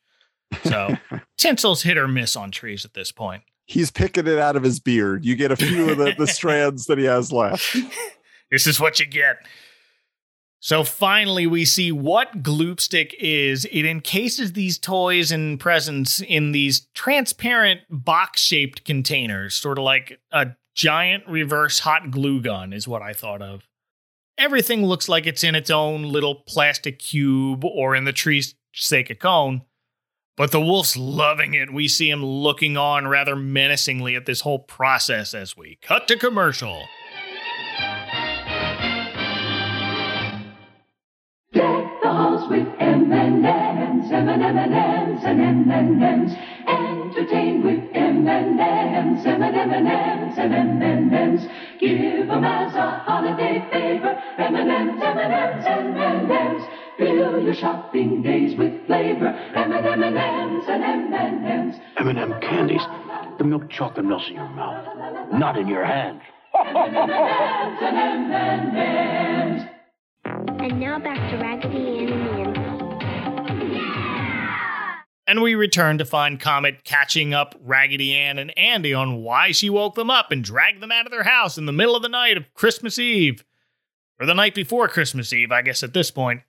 [0.64, 0.98] So
[1.38, 3.44] tinsel's hit or miss on trees at this point.
[3.66, 5.26] He's picking it out of his beard.
[5.26, 7.76] You get a few of the, the strands that he has left.
[8.52, 9.38] This is what you get.
[10.66, 13.66] So finally, we see what Gloopstick is.
[13.66, 20.20] It encases these toys and presents in these transparent box shaped containers, sort of like
[20.32, 23.62] a giant reverse hot glue gun, is what I thought of.
[24.40, 29.12] Everything looks like it's in its own little plastic cube or in the tree's sake
[29.12, 29.62] a cone.
[30.36, 31.72] But the wolf's loving it.
[31.72, 36.18] We see him looking on rather menacingly at this whole process as we cut to
[36.18, 36.88] commercial.
[42.56, 46.36] With M&M's, M&M&M's, and M&M's.
[46.68, 51.48] Entertain with M&M's, M&M&M's, and M&M's.
[51.80, 56.64] Give 'em as a holiday favor, M&M's, M&M's, M&M's.
[56.98, 61.80] Fill your shopping days with flavor, M&M&M's, and M&M's.
[61.98, 62.86] M&M candies.
[63.38, 64.88] The milk chocolate melts in your mouth,
[65.34, 66.22] not in your hand.
[66.58, 67.98] M&M's and
[68.32, 69.75] M&M's.
[70.36, 73.80] And now back to Raggedy Ann and Andy.
[75.28, 79.70] And we return to find Comet catching up Raggedy Ann and Andy on why she
[79.70, 82.10] woke them up and dragged them out of their house in the middle of the
[82.10, 83.46] night of Christmas Eve.
[84.20, 86.42] Or the night before Christmas Eve, I guess at this point.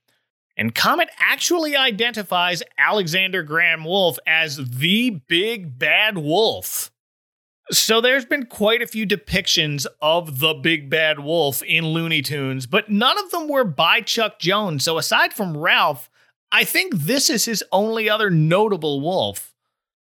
[0.57, 6.91] And Comet actually identifies Alexander Graham Wolf as the big bad wolf.
[7.73, 12.67] So there's been quite a few depictions of the big bad wolf in Looney Tunes,
[12.67, 14.85] but none of them were by Chuck Jones.
[14.85, 16.09] So aside from Ralph,
[16.53, 19.53] I think this is his only other notable wolf.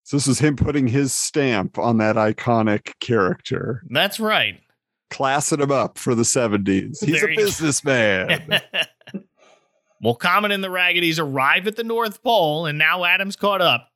[0.04, 4.60] So this is him putting his stamp on that iconic character, That's right.
[5.10, 7.04] classing him up for the 70s.
[7.04, 8.60] He's There a businessman.
[10.00, 13.89] well, Comet and the Raggedies arrive at the North Pole, and now Adam's caught up.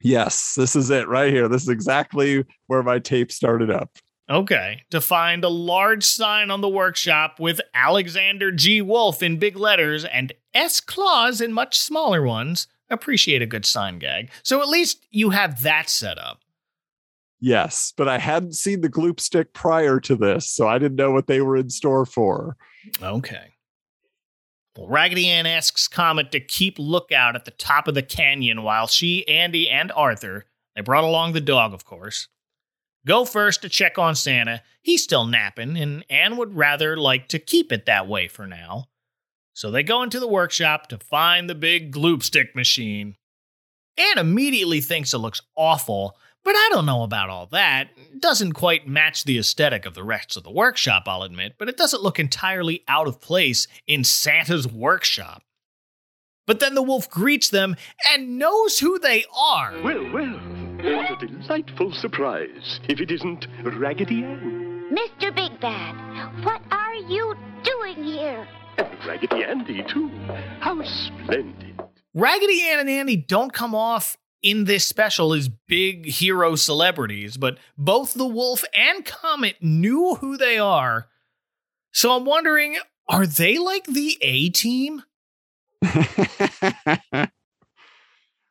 [0.00, 1.48] Yes, this is it right here.
[1.48, 3.90] This is exactly where my tape started up.
[4.28, 8.82] Okay, to find a large sign on the workshop with Alexander G.
[8.82, 10.80] Wolf in big letters and S.
[10.80, 12.66] Claus in much smaller ones.
[12.90, 14.30] Appreciate a good sign gag.
[14.42, 16.40] So at least you have that set up.
[17.38, 21.12] Yes, but I hadn't seen the gloop stick prior to this, so I didn't know
[21.12, 22.56] what they were in store for.
[23.02, 23.52] Okay.
[24.78, 29.26] Raggedy Ann asks Comet to keep lookout at the top of the canyon while she,
[29.26, 32.28] Andy, and Arthur, they brought along the dog, of course,
[33.06, 34.62] go first to check on Santa.
[34.82, 38.88] He's still napping, and Anne would rather like to keep it that way for now.
[39.54, 43.16] So they go into the workshop to find the big gloop stick machine.
[43.96, 47.88] Anne immediately thinks it looks awful, but I don't know about all that.
[47.96, 51.68] It doesn't quite match the aesthetic of the rest of the workshop, I'll admit, but
[51.68, 55.42] it doesn't look entirely out of place in Santa's workshop.
[56.46, 57.74] But then the wolf greets them
[58.08, 59.72] and knows who they are.
[59.82, 60.38] Well, well,
[60.96, 64.92] what a delightful surprise, if it isn't Raggedy Ann.
[64.92, 65.34] Mr.
[65.34, 68.46] Big Bad, what are you doing here?
[68.78, 70.08] And Raggedy Andy, too.
[70.60, 71.82] How splendid.
[72.14, 77.58] Raggedy Ann and Andy don't come off in this special is big hero celebrities, but
[77.76, 81.08] both the wolf and Comet knew who they are.
[81.92, 82.76] So I'm wondering,
[83.08, 85.02] are they like the A team?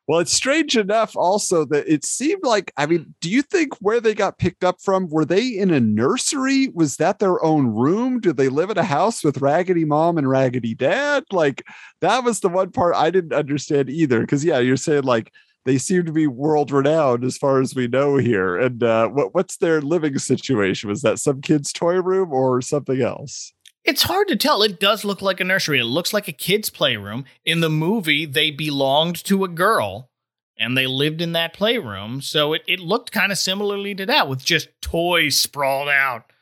[0.08, 4.00] well, it's strange enough also that it seemed like, I mean, do you think where
[4.00, 6.68] they got picked up from, were they in a nursery?
[6.68, 8.20] Was that their own room?
[8.20, 11.24] Did they live in a house with Raggedy Mom and Raggedy Dad?
[11.30, 11.64] Like,
[12.00, 14.26] that was the one part I didn't understand either.
[14.26, 15.32] Cause yeah, you're saying like,
[15.66, 18.56] they seem to be world renowned as far as we know here.
[18.56, 20.88] And uh, what, what's their living situation?
[20.88, 23.52] Was that some kid's toy room or something else?
[23.84, 24.62] It's hard to tell.
[24.62, 25.80] It does look like a nursery.
[25.80, 27.24] It looks like a kid's playroom.
[27.44, 30.08] In the movie, they belonged to a girl
[30.56, 32.20] and they lived in that playroom.
[32.20, 36.32] So it, it looked kind of similarly to that with just toys sprawled out.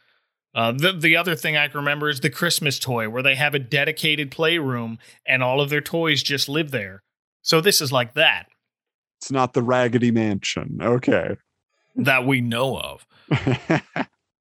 [0.55, 3.55] Uh, the, the other thing I can remember is the Christmas toy where they have
[3.55, 7.03] a dedicated playroom and all of their toys just live there.
[7.43, 8.47] So this is like that,
[9.25, 10.81] It's not the Raggedy Mansion.
[10.83, 11.39] Okay.
[11.97, 13.07] that we know of.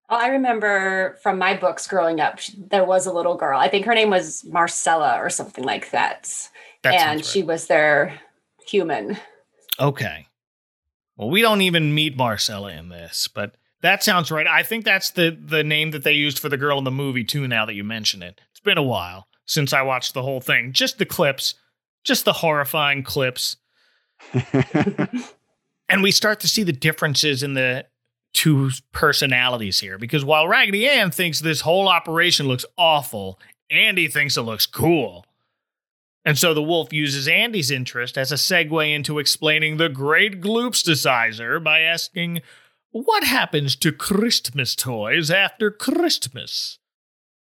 [0.09, 3.57] Well, I remember from my books growing up, there was a little girl.
[3.57, 6.31] I think her name was Marcella or something like that.
[6.83, 8.19] That and sounds she was their
[8.67, 9.17] human.
[9.79, 10.27] Okay.
[11.15, 14.45] Well, we don't even meet Marcella in this, but that sounds right.
[14.45, 17.23] I think that's the the name that they used for the girl in the movie
[17.23, 17.47] too.
[17.47, 20.73] Now that you mention it, it's been a while since I watched the whole thing.
[20.73, 21.55] Just the clips,
[22.03, 23.55] just the horrifying clips,
[25.89, 27.85] and we start to see the differences in the
[28.33, 29.97] two personalities here.
[29.97, 33.39] Because while Raggedy Ann thinks this whole operation looks awful,
[33.69, 35.25] Andy thinks it looks cool.
[36.25, 41.61] And so the wolf uses Andy's interest as a segue into explaining the great gloopsticizer
[41.61, 42.41] by asking,
[42.91, 46.79] What happens to Christmas toys after Christmas?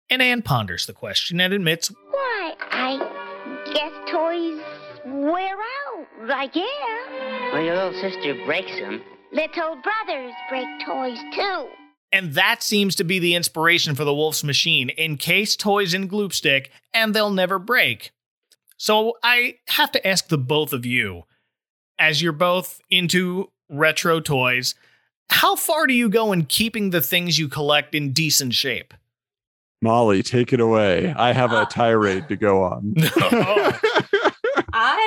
[0.10, 4.79] And Anne ponders the question and admits, Why, I guess toys
[5.12, 7.52] wear out, like air.
[7.54, 9.02] Well, your little sister breaks them.
[9.32, 11.68] Little brothers break toys too.
[12.12, 14.90] and that seems to be the inspiration for the wolf's machine.
[14.98, 18.12] Encase toys in gloopstick, and they'll never break.
[18.78, 21.24] So I have to ask the both of you,
[22.00, 24.74] as you're both into retro toys,
[25.30, 28.94] how far do you go in keeping the things you collect in decent shape?
[29.82, 31.14] Molly, take it away.
[31.16, 31.66] I have a ah.
[31.66, 32.96] tirade to go on.
[33.22, 33.80] Oh.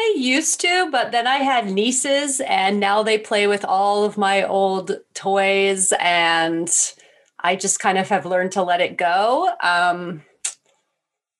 [0.02, 4.18] I used to, but then I had nieces, and now they play with all of
[4.18, 6.68] my old toys, and
[7.38, 9.50] I just kind of have learned to let it go.
[9.62, 10.22] Um,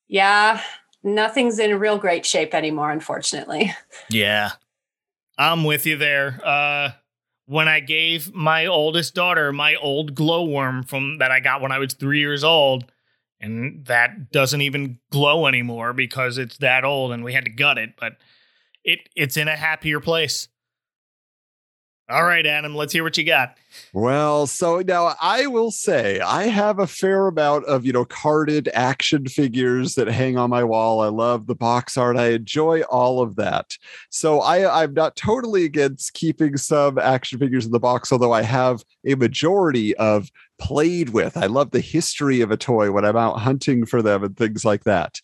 [0.07, 0.61] yeah,
[1.03, 3.73] nothing's in real great shape anymore, unfortunately.
[4.09, 4.51] Yeah.
[5.37, 6.39] I'm with you there.
[6.43, 6.91] Uh
[7.45, 11.79] when I gave my oldest daughter my old glowworm from that I got when I
[11.79, 12.85] was 3 years old
[13.41, 17.77] and that doesn't even glow anymore because it's that old and we had to gut
[17.77, 18.13] it, but
[18.83, 20.47] it it's in a happier place.
[22.09, 23.57] All right, Adam, let's hear what you got.
[23.93, 28.69] Well, so now I will say I have a fair amount of, you know, carded
[28.73, 30.99] action figures that hang on my wall.
[30.99, 32.17] I love the box art.
[32.17, 33.77] I enjoy all of that.
[34.09, 38.41] So I, I'm not totally against keeping some action figures in the box, although I
[38.41, 40.29] have a majority of
[40.59, 41.37] played with.
[41.37, 44.65] I love the history of a toy when I'm out hunting for them and things
[44.65, 45.21] like that.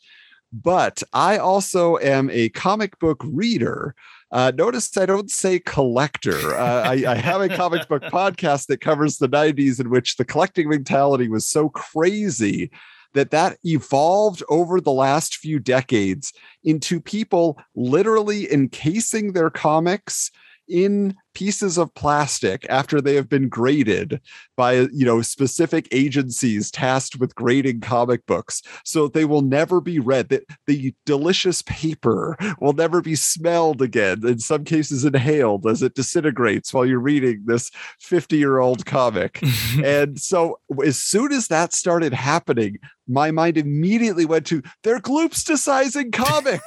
[0.51, 3.95] But I also am a comic book reader.
[4.31, 6.55] Uh, notice I don't say collector.
[6.55, 10.25] Uh, I, I, have a comic book podcast that covers the 90s in which the
[10.25, 12.69] collecting mentality was so crazy
[13.13, 16.31] that that evolved over the last few decades
[16.63, 20.29] into people literally encasing their comics
[20.67, 24.19] in pieces of plastic after they have been graded
[24.57, 28.61] by you know specific agencies tasked with grading comic books.
[28.83, 30.27] So they will never be read.
[30.27, 35.95] The, the delicious paper will never be smelled again in some cases inhaled as it
[35.95, 37.71] disintegrates while you're reading this
[38.01, 39.41] 50 year old comic.
[39.83, 42.79] And so as soon as that started happening
[43.09, 46.63] my mind immediately went to they're gloopsticizing comics.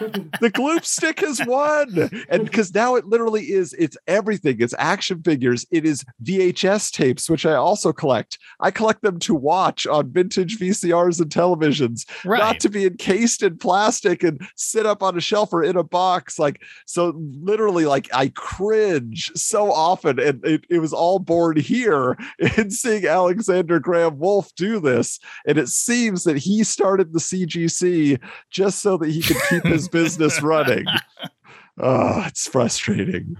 [0.40, 2.08] The gloop stick has won.
[2.28, 4.56] And because now it literally is it's everything.
[4.58, 5.64] It's action figures.
[5.70, 8.38] It is VHS tapes, which I also collect.
[8.60, 12.38] I collect them to watch on vintage VCRs and televisions, Right.
[12.38, 15.84] not to be encased in plastic and sit up on a shelf or in a
[15.84, 16.38] box.
[16.38, 20.18] Like, so literally, like, I cringe so often.
[20.18, 22.16] And it, it was all born here
[22.56, 25.20] in seeing Alexander Graham Wolf do this.
[25.46, 29.88] And it seems that he started the CGC just so that he could keep his
[29.88, 30.86] business running.
[31.78, 33.36] Oh, it's frustrating.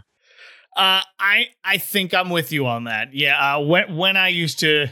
[0.78, 3.12] Uh, I I think I'm with you on that.
[3.12, 4.86] Yeah, uh, when when I used to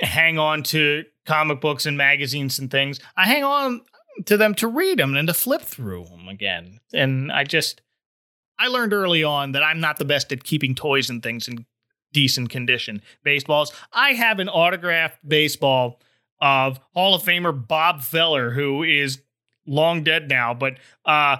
[0.00, 3.82] hang on to comic books and magazines and things, I hang on
[4.24, 6.80] to them to read them and to flip through them again.
[6.92, 7.82] And I just
[8.58, 11.66] I learned early on that I'm not the best at keeping toys and things in
[12.12, 13.00] decent condition.
[13.22, 13.72] Baseballs.
[13.92, 16.00] I have an autographed baseball
[16.40, 19.22] of Hall of Famer Bob Feller, who is
[19.68, 21.36] long dead now, but uh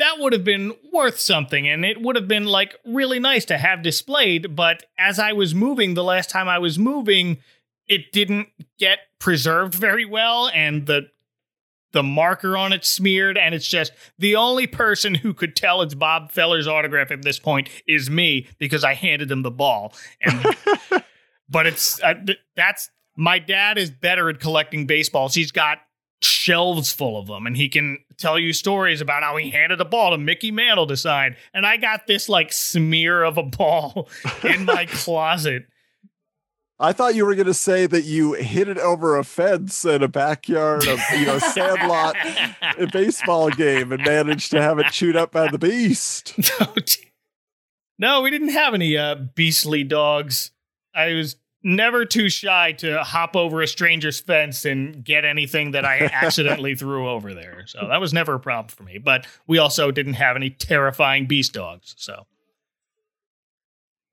[0.00, 3.56] that would have been worth something and it would have been like really nice to
[3.56, 7.38] have displayed but as i was moving the last time i was moving
[7.86, 8.48] it didn't
[8.78, 11.02] get preserved very well and the
[11.92, 15.94] the marker on it smeared and it's just the only person who could tell it's
[15.94, 19.92] bob feller's autograph at this point is me because i handed him the ball
[20.22, 20.44] and
[21.50, 25.34] but it's uh, th- that's my dad is better at collecting baseballs.
[25.34, 25.78] He's got
[26.22, 29.84] shelves full of them and he can tell you stories about how he handed a
[29.84, 34.08] ball to Mickey Mantle to sign and I got this like smear of a ball
[34.44, 35.64] in my closet.
[36.82, 40.02] I thought you were going to say that you hit it over a fence in
[40.02, 42.16] a backyard of, you know, sandlot
[42.78, 46.38] a baseball game and managed to have it chewed up by the beast.
[47.98, 50.52] no, we didn't have any uh, beastly dogs.
[50.94, 55.84] I was never too shy to hop over a stranger's fence and get anything that
[55.84, 57.64] I accidentally threw over there.
[57.66, 58.98] So that was never a problem for me.
[58.98, 61.94] But we also didn't have any terrifying beast dogs.
[61.98, 62.26] So.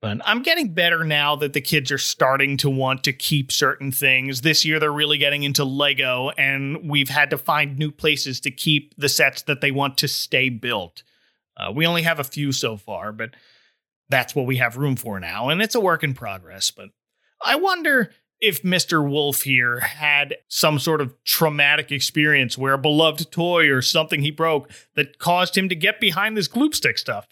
[0.00, 3.90] But I'm getting better now that the kids are starting to want to keep certain
[3.90, 4.42] things.
[4.42, 8.52] This year, they're really getting into Lego, and we've had to find new places to
[8.52, 11.02] keep the sets that they want to stay built.
[11.56, 13.30] Uh, we only have a few so far, but
[14.08, 16.70] that's what we have room for now, and it's a work in progress.
[16.70, 16.90] But
[17.44, 18.10] I wonder
[18.40, 19.08] if Mr.
[19.08, 24.30] Wolf here had some sort of traumatic experience where a beloved toy or something he
[24.30, 27.26] broke that caused him to get behind this gloop stick stuff.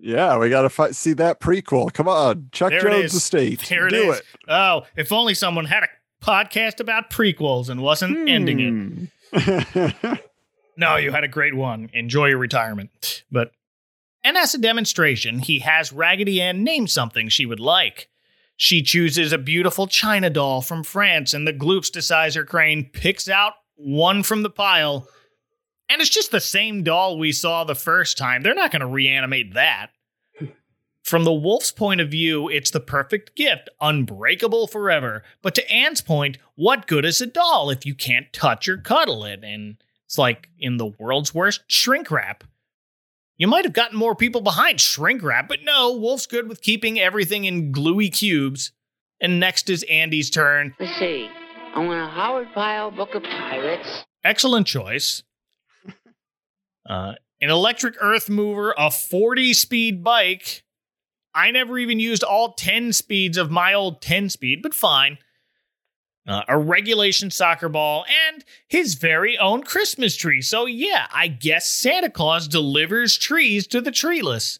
[0.00, 1.92] Yeah, we got to fi- see that prequel.
[1.92, 3.14] Come on, Chuck There Jones.
[3.14, 3.60] Estate.
[3.68, 4.18] There it Do is.
[4.18, 4.24] it.
[4.48, 5.88] Oh, if only someone had a
[6.24, 9.38] podcast about prequels and wasn't ending it.
[9.40, 10.14] Hmm.
[10.76, 11.90] No, you had a great one.
[11.92, 13.24] Enjoy your retirement.
[13.30, 13.52] But,
[14.24, 18.08] and as a demonstration, he has Raggedy Ann name something she would like.
[18.62, 24.22] She chooses a beautiful China doll from France, and the Gloopsticizer crane picks out one
[24.22, 25.08] from the pile.
[25.88, 28.42] And it's just the same doll we saw the first time.
[28.42, 29.92] They're not going to reanimate that.
[31.02, 35.22] From the wolf's point of view, it's the perfect gift, unbreakable forever.
[35.40, 39.24] But to Anne's point, what good is a doll if you can't touch or cuddle
[39.24, 39.42] it?
[39.42, 42.44] And it's like in the world's worst shrink wrap.
[43.40, 47.00] You might have gotten more people behind shrink wrap, but no, Wolf's good with keeping
[47.00, 48.72] everything in gluey cubes.
[49.18, 50.74] And next is Andy's turn.
[50.78, 51.26] Let's see.
[51.74, 54.04] I want a Howard Pyle book of pirates.
[54.22, 55.22] Excellent choice.
[56.88, 60.64] Uh, an electric earth mover, a 40 speed bike.
[61.32, 65.18] I never even used all 10 speeds of my old 10 speed, but fine.
[66.28, 70.42] Uh, a regulation soccer ball, and his very own Christmas tree.
[70.42, 74.58] So, yeah, I guess Santa Claus delivers trees to the treeless.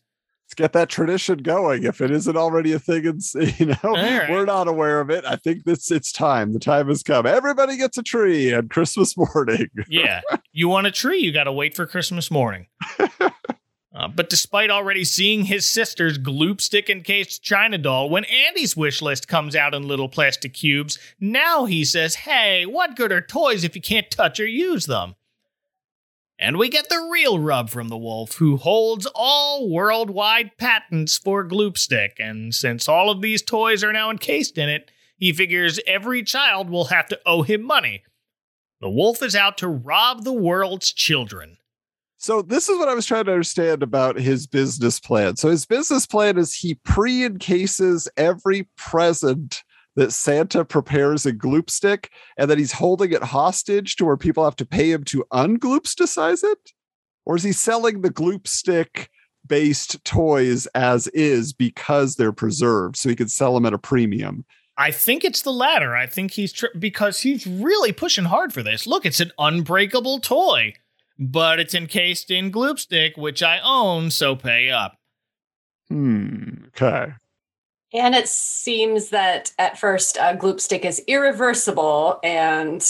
[0.50, 1.84] Let's get that tradition going.
[1.84, 3.22] If it isn't already a thing, and
[3.61, 4.28] you know right.
[4.28, 5.24] we're not aware of it.
[5.24, 6.52] I think this it's time.
[6.54, 7.24] The time has come.
[7.24, 9.68] Everybody gets a tree on Christmas morning.
[9.86, 10.22] Yeah.
[10.52, 12.66] you want a tree, you got to wait for Christmas morning.
[13.93, 19.03] Uh, but despite already seeing his sister's gloop stick encased China doll, when Andy's wish
[19.03, 23.64] list comes out in little plastic cubes, now he says, Hey, what good are toys
[23.64, 25.16] if you can't touch or use them?
[26.38, 31.47] And we get the real rub from the wolf, who holds all worldwide patents for
[31.47, 32.16] gloop stick.
[32.18, 36.70] And since all of these toys are now encased in it, he figures every child
[36.70, 38.05] will have to owe him money.
[38.80, 41.59] The wolf is out to rob the world's children.
[42.20, 45.36] So this is what I was trying to understand about his business plan.
[45.36, 49.62] So his business plan is he pre-encases every present
[49.96, 54.44] that Santa prepares a gloop stick, and that he's holding it hostage to where people
[54.44, 56.72] have to pay him to ungloopsticize it?
[57.24, 59.08] Or is he selling the gloop stick
[59.46, 64.44] based toys as is because they're preserved so he could sell them at a premium?
[64.76, 65.96] I think it's the latter.
[65.96, 68.86] I think he's tr- because he's really pushing hard for this.
[68.86, 70.74] Look, it's an unbreakable toy
[71.20, 74.96] but it's encased in gloop stick, which I own, so pay up.
[75.88, 76.64] Hmm.
[76.68, 77.12] Okay.
[77.92, 82.82] And it seems that at first uh, gloop stick is irreversible, and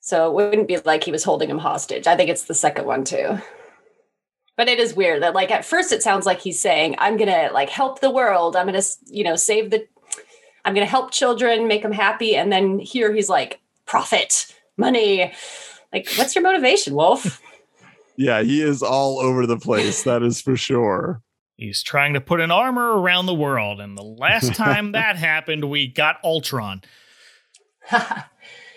[0.00, 2.06] so it wouldn't be like he was holding him hostage.
[2.06, 3.38] I think it's the second one too.
[4.56, 7.50] But it is weird that like at first it sounds like he's saying, "I'm gonna
[7.52, 8.56] like help the world.
[8.56, 9.86] I'm gonna you know save the,
[10.64, 15.32] I'm gonna help children, make them happy," and then here he's like, "Profit, money."
[15.94, 17.40] Like, what's your motivation, Wolf?
[18.16, 20.02] Yeah, he is all over the place.
[20.02, 21.22] That is for sure.
[21.56, 25.70] He's trying to put an armor around the world, and the last time that happened,
[25.70, 26.82] we got Ultron.
[27.92, 28.22] uh,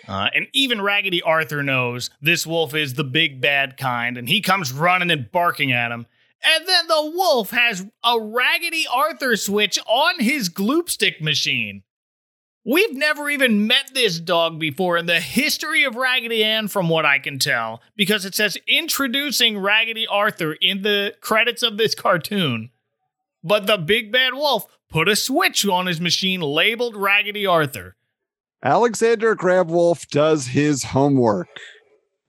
[0.08, 4.72] and even Raggedy Arthur knows this wolf is the big bad kind, and he comes
[4.72, 6.06] running and barking at him.
[6.44, 11.82] And then the wolf has a Raggedy Arthur switch on his gloop stick machine.
[12.70, 17.06] We've never even met this dog before in the history of Raggedy Ann, from what
[17.06, 22.68] I can tell, because it says introducing Raggedy Arthur in the credits of this cartoon.
[23.42, 27.96] But the big bad wolf put a switch on his machine labeled Raggedy Arthur.
[28.62, 31.48] Alexander Graham Wolf does his homework.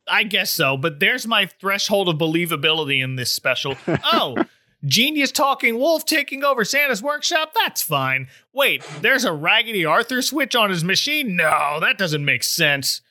[0.08, 3.76] I guess so, but there's my threshold of believability in this special.
[4.14, 4.38] Oh,
[4.86, 7.54] Genius talking wolf taking over Santa's workshop?
[7.54, 8.28] That's fine.
[8.54, 11.36] Wait, there's a Raggedy Arthur switch on his machine?
[11.36, 13.02] No, that doesn't make sense.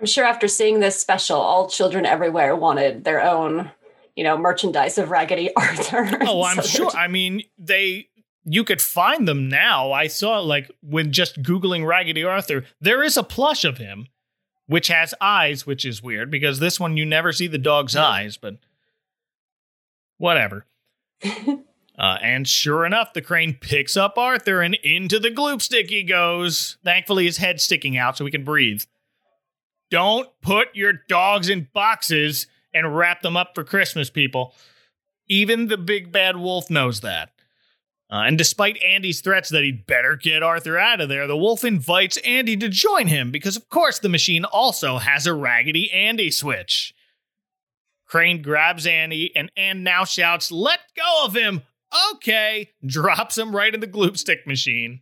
[0.00, 3.70] I'm sure after seeing this special, all children everywhere wanted their own,
[4.16, 6.18] you know, merchandise of Raggedy Arthur.
[6.22, 6.90] Oh, I'm so sure.
[6.90, 8.08] I mean, they
[8.44, 9.92] you could find them now.
[9.92, 14.08] I saw like when just googling Raggedy Arthur, there is a plush of him
[14.66, 18.36] which has eyes, which is weird because this one you never see the dog's eyes,
[18.36, 18.56] but
[20.18, 20.66] whatever.
[21.98, 26.02] Uh, and sure enough, the crane picks up Arthur and into the gloop stick he
[26.02, 26.78] goes.
[26.82, 28.82] Thankfully, his head's sticking out so he can breathe.
[29.90, 34.54] Don't put your dogs in boxes and wrap them up for Christmas, people.
[35.28, 37.30] Even the big bad wolf knows that.
[38.10, 41.64] Uh, and despite Andy's threats that he'd better get Arthur out of there, the wolf
[41.64, 46.30] invites Andy to join him because, of course, the machine also has a Raggedy Andy
[46.30, 46.94] switch.
[48.12, 51.62] Crane grabs Andy, and Ann now shouts, Let go of him!
[52.12, 55.00] okay, drops him right in the gloop stick machine.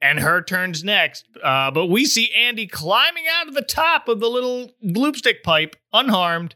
[0.00, 1.26] And her turns next.
[1.42, 5.42] Uh, but we see Andy climbing out of the top of the little gloop stick
[5.42, 6.54] pipe unharmed,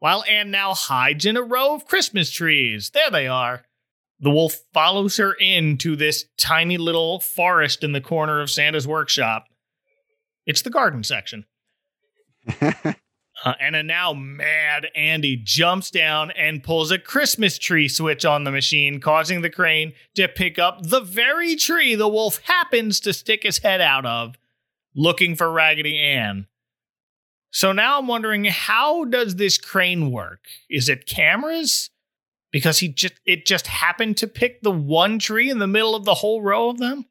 [0.00, 2.90] while Ann now hides in a row of Christmas trees.
[2.92, 3.64] There they are.
[4.20, 9.46] The wolf follows her into this tiny little forest in the corner of Santa's workshop.
[10.44, 11.46] It's the garden section.
[13.44, 18.44] Uh, and a now mad Andy jumps down and pulls a Christmas tree switch on
[18.44, 23.12] the machine, causing the crane to pick up the very tree the wolf happens to
[23.12, 24.36] stick his head out of,
[24.96, 26.46] looking for Raggedy Ann.
[27.50, 30.46] So now I'm wondering how does this crane work?
[30.70, 31.90] Is it cameras?
[32.50, 36.04] Because he just it just happened to pick the one tree in the middle of
[36.04, 37.04] the whole row of them?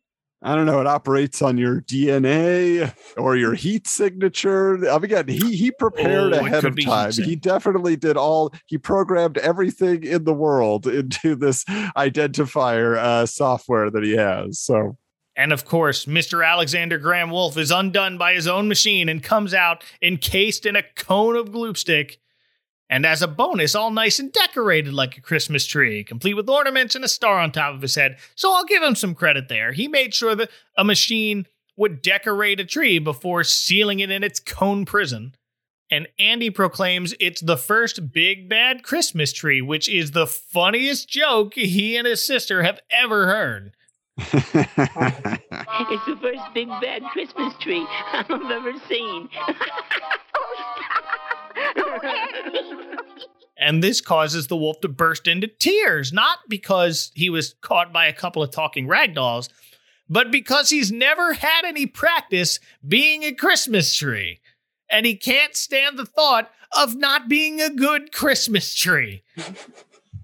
[0.44, 0.82] I don't know.
[0.82, 4.76] It operates on your DNA or your heat signature.
[4.90, 7.12] I mean, again, he he prepared Oh, ahead of time.
[7.14, 8.54] He definitely did all.
[8.66, 11.64] He programmed everything in the world into this
[11.96, 14.60] identifier uh, software that he has.
[14.60, 14.98] So
[15.36, 16.46] And of course, Mr.
[16.46, 20.84] Alexander Graham Wolf is undone by his own machine and comes out encased in a
[20.96, 22.20] cone of gloop stick.
[22.94, 26.94] And as a bonus, all nice and decorated like a Christmas tree, complete with ornaments
[26.94, 28.18] and a star on top of his head.
[28.36, 29.72] So I'll give him some credit there.
[29.72, 34.40] He made sure that a machine would decorate a tree before sealing it in its
[34.40, 35.34] cone prison.
[35.90, 41.56] And Andy proclaims it's the first big bad Christmas tree, which is the funniest joke
[41.56, 43.74] he and his sister have ever heard.
[45.90, 49.30] It's the first big bad Christmas tree I've ever seen.
[53.58, 58.08] And this causes the wolf to burst into tears, not because he was caught by
[58.08, 59.48] a couple of talking ragdolls,
[60.10, 64.42] but because he's never had any practice being a Christmas tree.
[64.92, 69.24] And he can't stand the thought of not being a good Christmas tree.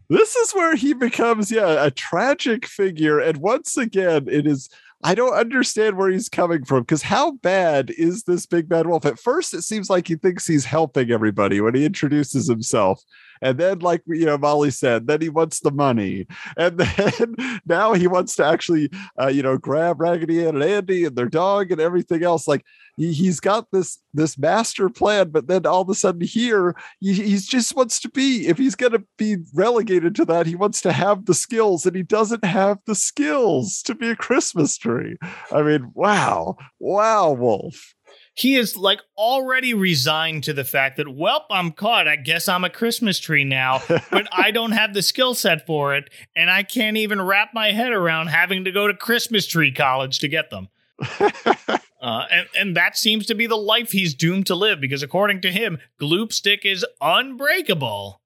[0.10, 4.70] this is where he becomes yeah a tragic figure and once again it is
[5.04, 9.06] i don't understand where he's coming from because how bad is this big bad wolf?
[9.06, 13.04] At first it seems like he thinks he's helping everybody when he introduces himself
[13.42, 16.28] and then like you know molly said then he wants the money.
[16.58, 17.36] And then
[17.66, 21.30] now he wants to actually uh, you know grab raggedy ann and andy and their
[21.30, 22.48] dog and everything else.
[22.48, 22.66] Like
[22.98, 27.14] he, he's got this this master plan but then all of a sudden here he,
[27.14, 30.82] he's just wants to be if he's going to be relegated to that he wants
[30.82, 35.18] to have the skills and he doesn't have the skills to be a christmas tree.
[35.52, 37.94] I mean wow wow wolf
[38.40, 42.08] He is like already resigned to the fact that, well, I'm caught.
[42.08, 43.82] I guess I'm a Christmas tree now,
[44.12, 46.10] but I don't have the skill set for it.
[46.38, 50.20] And I can't even wrap my head around having to go to Christmas tree college
[50.20, 50.70] to get them.
[52.02, 55.42] Uh, and, and that seems to be the life he's doomed to live because, according
[55.42, 58.22] to him, Gloopstick is unbreakable.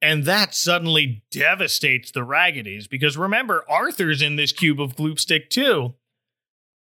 [0.00, 5.94] And that suddenly devastates the Raggedies because remember, Arthur's in this cube of Gloopstick too.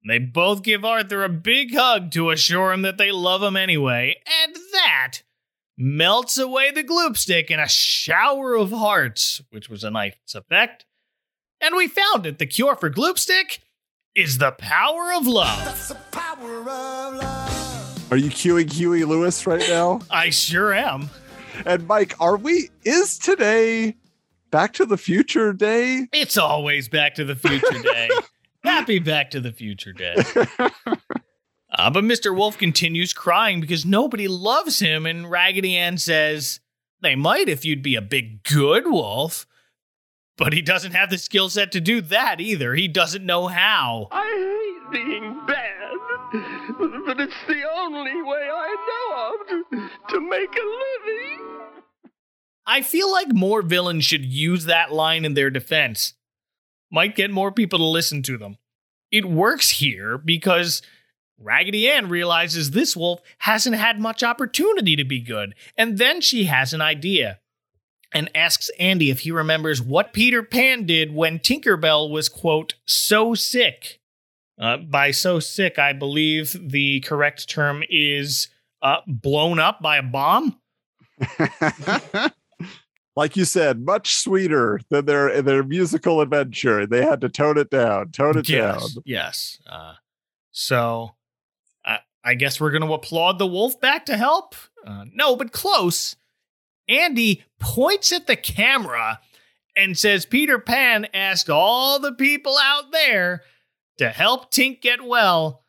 [0.06, 4.18] They both give Arthur a big hug to assure him that they love him anyway,
[4.43, 5.20] and that
[5.78, 10.86] melts away the Gloopstick in a shower of hearts, which was a nice effect.
[11.62, 12.38] And we found it.
[12.38, 13.60] The cure for Gloopstick
[14.14, 15.91] is the power of love.
[18.12, 21.10] are you cueing huey lewis right now I sure am.
[21.66, 23.95] and mike are we is today
[24.51, 28.10] back to the future day It's always Back to the Future Day.
[28.64, 30.16] Happy Back to the Future Day.
[31.76, 32.36] Uh, but Mr.
[32.36, 36.59] Wolf continues crying because nobody loves him, and Raggedy Ann says,
[37.01, 39.47] They might if you'd be a big good wolf.
[40.38, 42.76] But he doesn't have the skill set to do that either.
[42.76, 44.07] He doesn't know how.
[44.11, 45.93] I hate being bad,
[47.07, 51.39] but it's the only way I know of to, to make a living.
[52.66, 56.14] I feel like more villains should use that line in their defense.
[56.94, 58.58] Might get more people to listen to them.
[59.12, 60.84] It works here because
[61.39, 66.44] Raggedy Ann realizes this wolf hasn't had much opportunity to be good, and then she
[66.44, 67.39] has an idea
[68.14, 73.34] and asks Andy if he remembers what Peter Pan did when Tinkerbell was, quote, so
[73.34, 74.00] sick.
[74.60, 78.50] Uh, by so sick, I believe the correct term is
[78.84, 80.60] uh, blown up by a bomb.
[83.16, 86.86] like you said, much sweeter than their their musical adventure.
[86.86, 89.03] They had to tone it down, tone it yes, down.
[89.05, 89.59] Yes.
[89.68, 89.93] Uh,
[90.51, 91.16] so
[91.86, 94.55] I I guess we're going to applaud the wolf back to help.
[94.86, 96.16] Uh, no, but close.
[96.88, 99.20] Andy points at the camera
[99.76, 103.41] and says, Peter Pan asked all the people out there
[103.97, 105.62] to help Tink get well.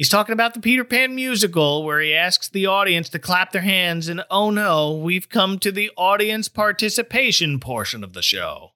[0.00, 3.60] He's talking about the Peter Pan musical where he asks the audience to clap their
[3.60, 8.70] hands, and oh no, we've come to the audience participation portion of the show.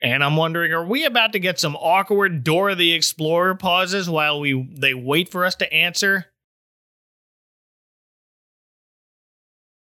[0.00, 4.38] And I'm wondering, are we about to get some awkward Dora the Explorer pauses while
[4.38, 6.26] we they wait for us to answer?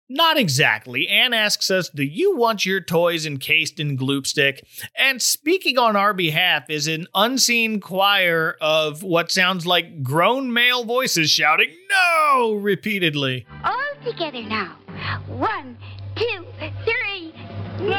[0.09, 1.09] Not exactly.
[1.09, 4.61] Anne asks us, Do you want your toys encased in gloopstick?
[4.95, 10.85] And speaking on our behalf is an unseen choir of what sounds like grown male
[10.85, 12.53] voices shouting, No!
[12.53, 13.45] repeatedly.
[13.65, 14.77] All together now.
[15.27, 15.77] One,
[16.15, 16.45] two,
[16.85, 17.33] three.
[17.81, 17.93] No!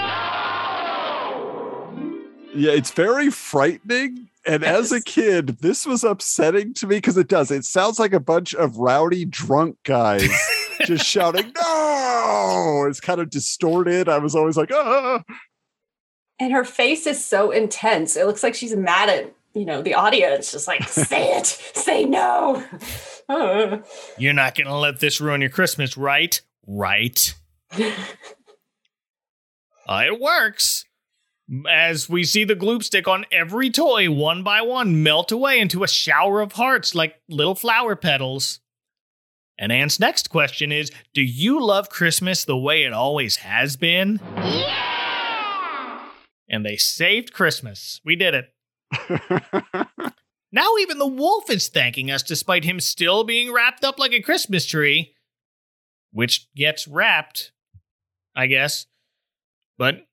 [2.55, 4.29] Yeah, it's very frightening.
[4.47, 7.51] And as a kid, this was upsetting to me because it does.
[7.51, 10.27] It sounds like a bunch of rowdy drunk guys
[10.89, 12.87] just shouting, no!
[12.89, 14.09] It's kind of distorted.
[14.09, 15.23] I was always like, ah.
[16.41, 18.17] And her face is so intense.
[18.17, 22.05] It looks like she's mad at you know, the audience just like, say it, say
[22.05, 22.63] no.
[23.29, 23.79] Uh.
[24.17, 26.41] You're not going to let this ruin your Christmas, right?
[26.67, 27.35] Right.
[29.89, 30.85] Uh, it works.
[31.67, 35.83] As we see the gloop stick on every toy, one by one, melt away into
[35.83, 38.61] a shower of hearts like little flower petals.
[39.59, 44.21] And Anne's next question is Do you love Christmas the way it always has been?
[44.37, 46.05] Yeah!
[46.49, 48.01] And they saved Christmas.
[48.05, 48.47] We did it.
[50.53, 54.23] now even the wolf is thanking us despite him still being wrapped up like a
[54.23, 55.15] Christmas tree,
[56.13, 57.53] which gets wrapped,
[58.35, 58.87] I guess.
[59.77, 60.07] But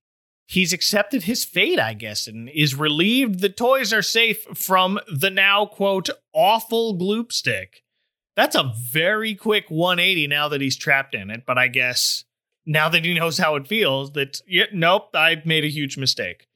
[0.47, 5.29] he's accepted his fate, I guess, and is relieved the toys are safe from the
[5.29, 7.84] now, quote, awful gloop stick.
[8.35, 12.25] That's a very quick 180 now that he's trapped in it, but I guess
[12.65, 16.47] now that he knows how it feels, that, yeah, nope, I made a huge mistake.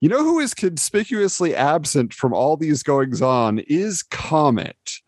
[0.00, 5.00] You know who is conspicuously absent from all these goings on is Comet.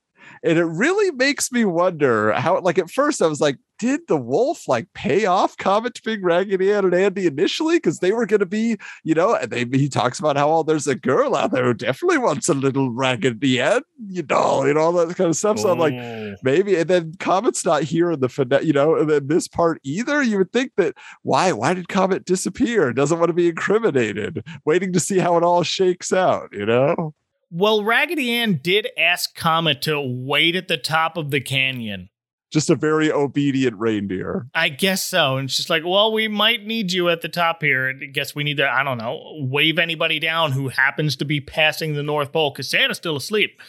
[0.43, 4.16] And it really makes me wonder how, like, at first I was like, did the
[4.16, 7.76] wolf like pay off Comet to being Raggedy Ann and Andy initially?
[7.76, 10.62] Because they were going to be, you know, and they, he talks about how, oh,
[10.64, 14.76] there's a girl out there who definitely wants a little Raggedy Ann, you know, and
[14.76, 15.61] all that kind of stuff.
[15.61, 16.34] So I'm like, Oh.
[16.43, 19.80] maybe, and then Comet's not here in the, fina- you know, and then this part
[19.84, 20.22] either.
[20.22, 22.93] You would think that why, why did Comet disappear?
[22.93, 27.14] Doesn't want to be incriminated, waiting to see how it all shakes out, you know?
[27.51, 32.11] Well, Raggedy Ann did ask Comet to wait at the top of the canyon.
[32.51, 34.46] Just a very obedient reindeer.
[34.55, 35.36] I guess so.
[35.36, 37.88] And she's like, well, we might need you at the top here.
[37.88, 41.26] And I guess we need to, I don't know, wave anybody down who happens to
[41.26, 43.61] be passing the North Pole because Santa's still asleep.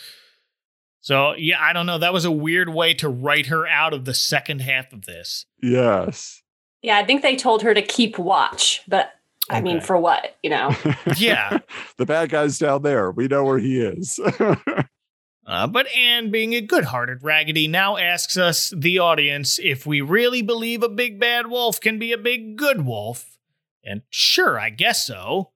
[1.01, 1.97] So, yeah, I don't know.
[1.97, 5.45] That was a weird way to write her out of the second half of this.
[5.61, 6.41] Yes.
[6.82, 9.11] Yeah, I think they told her to keep watch, but
[9.49, 10.75] I mean, for what, you know?
[11.17, 11.59] Yeah.
[11.97, 13.11] the bad guy's down there.
[13.11, 14.19] We know where he is.
[15.47, 19.99] Uh, but Anne, being a good hearted Raggedy, now asks us, the audience, if we
[19.99, 23.39] really believe a big bad wolf can be a big good wolf.
[23.83, 25.49] And sure, I guess so.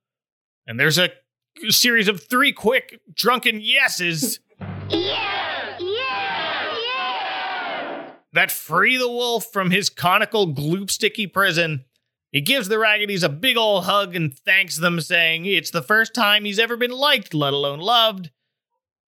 [0.65, 1.11] And there's a
[1.69, 4.39] series of three quick drunken yeses
[4.89, 5.77] Yeah!
[5.79, 6.77] Yeah!
[6.87, 8.11] Yeah!
[8.33, 11.85] that free the wolf from his conical gloop sticky prison.
[12.34, 16.15] He gives the Raggedy's a big ol' hug and thanks them, saying it's the first
[16.15, 18.31] time he's ever been liked, let alone loved.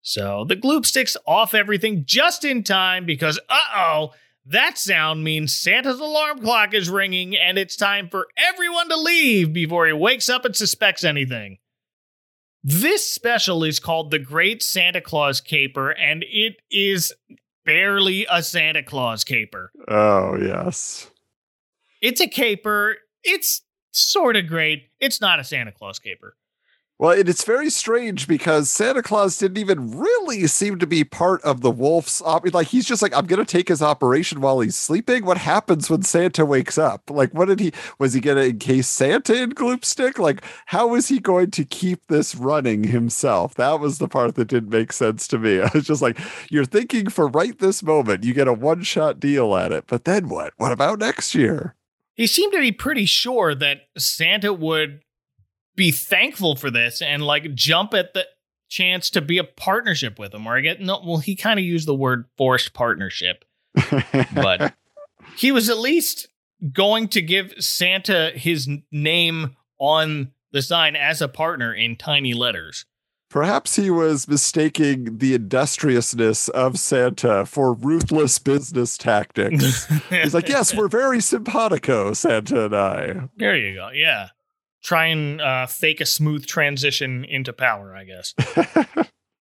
[0.04, 4.12] So the gloop sticks off everything just in time because, uh oh,
[4.46, 9.52] that sound means Santa's alarm clock is ringing and it's time for everyone to leave
[9.52, 11.58] before he wakes up and suspects anything.
[12.64, 17.12] This special is called The Great Santa Claus Caper, and it is
[17.66, 19.72] barely a Santa Claus caper.
[19.88, 21.10] oh, yes.
[22.02, 22.98] It's a caper.
[23.26, 23.62] It's
[23.92, 24.90] sort of great.
[25.00, 26.36] It's not a Santa Claus caper.
[26.98, 31.60] Well, it's very strange because Santa Claus didn't even really seem to be part of
[31.60, 34.78] the wolf's op- like he's just like I'm going to take his operation while he's
[34.78, 35.26] sleeping.
[35.26, 37.10] What happens when Santa wakes up?
[37.10, 40.20] Like what did he was he going to encase Santa in Gloopstick?
[40.20, 43.56] Like how is he going to keep this running himself?
[43.56, 45.60] That was the part that didn't make sense to me.
[45.62, 46.18] I was just like
[46.50, 49.84] you're thinking for right this moment, you get a one-shot deal at it.
[49.88, 50.54] But then what?
[50.56, 51.76] What about next year?
[52.16, 55.02] He seemed to be pretty sure that Santa would
[55.76, 58.26] be thankful for this and like jump at the
[58.70, 60.48] chance to be a partnership with him.
[60.48, 63.46] Or I get no, well, he kind of used the word forced partnership,
[64.34, 64.74] but
[65.38, 66.28] he was at least
[66.72, 72.86] going to give Santa his name on the sign as a partner in tiny letters.
[73.36, 79.88] Perhaps he was mistaking the industriousness of Santa for ruthless business tactics.
[80.10, 83.28] He's like, yes, we're very simpatico, Santa and I.
[83.36, 83.90] There you go.
[83.94, 84.30] Yeah.
[84.82, 88.34] Try and uh, fake a smooth transition into power, I guess.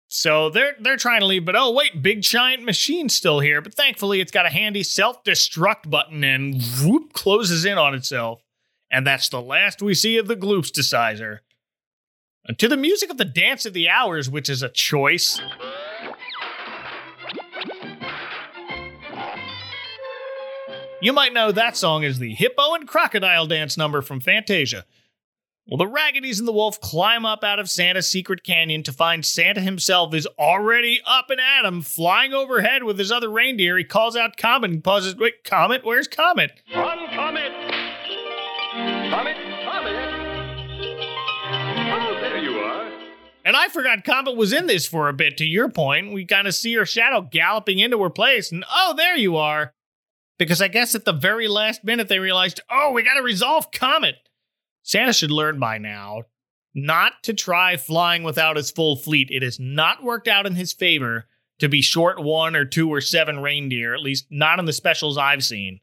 [0.07, 3.59] so they're they're trying to leave, but oh wait, big giant machine's still here.
[3.59, 8.43] But thankfully, it's got a handy self destruct button and whoop closes in on itself.
[8.89, 11.39] And that's the last we see of the Gloopsticizer.
[12.45, 15.41] And to the music of the Dance of the Hours, which is a choice.
[21.01, 24.85] You might know that song as the Hippo and Crocodile Dance number from Fantasia.
[25.67, 29.25] Well, the Raggedies and the Wolf climb up out of Santa's secret canyon to find
[29.25, 33.77] Santa himself is already up and at him, flying overhead with his other reindeer.
[33.77, 35.15] He calls out Comet and pauses.
[35.15, 35.85] Wait, Comet?
[35.85, 36.51] Where's Comet?
[36.75, 37.51] Run, Comet!
[39.09, 40.23] Comet, Comet!
[41.95, 42.91] Oh.
[43.45, 46.13] And I forgot Comet was in this for a bit, to your point.
[46.13, 49.73] We kind of see her shadow galloping into her place, and oh, there you are.
[50.39, 53.71] Because I guess at the very last minute they realized, oh, we got to resolve
[53.71, 54.15] Comet.
[54.81, 56.23] Santa should learn by now
[56.73, 59.29] not to try flying without his full fleet.
[59.31, 61.25] It has not worked out in his favor
[61.59, 65.17] to be short one or two or seven reindeer, at least not in the specials
[65.17, 65.79] I've seen.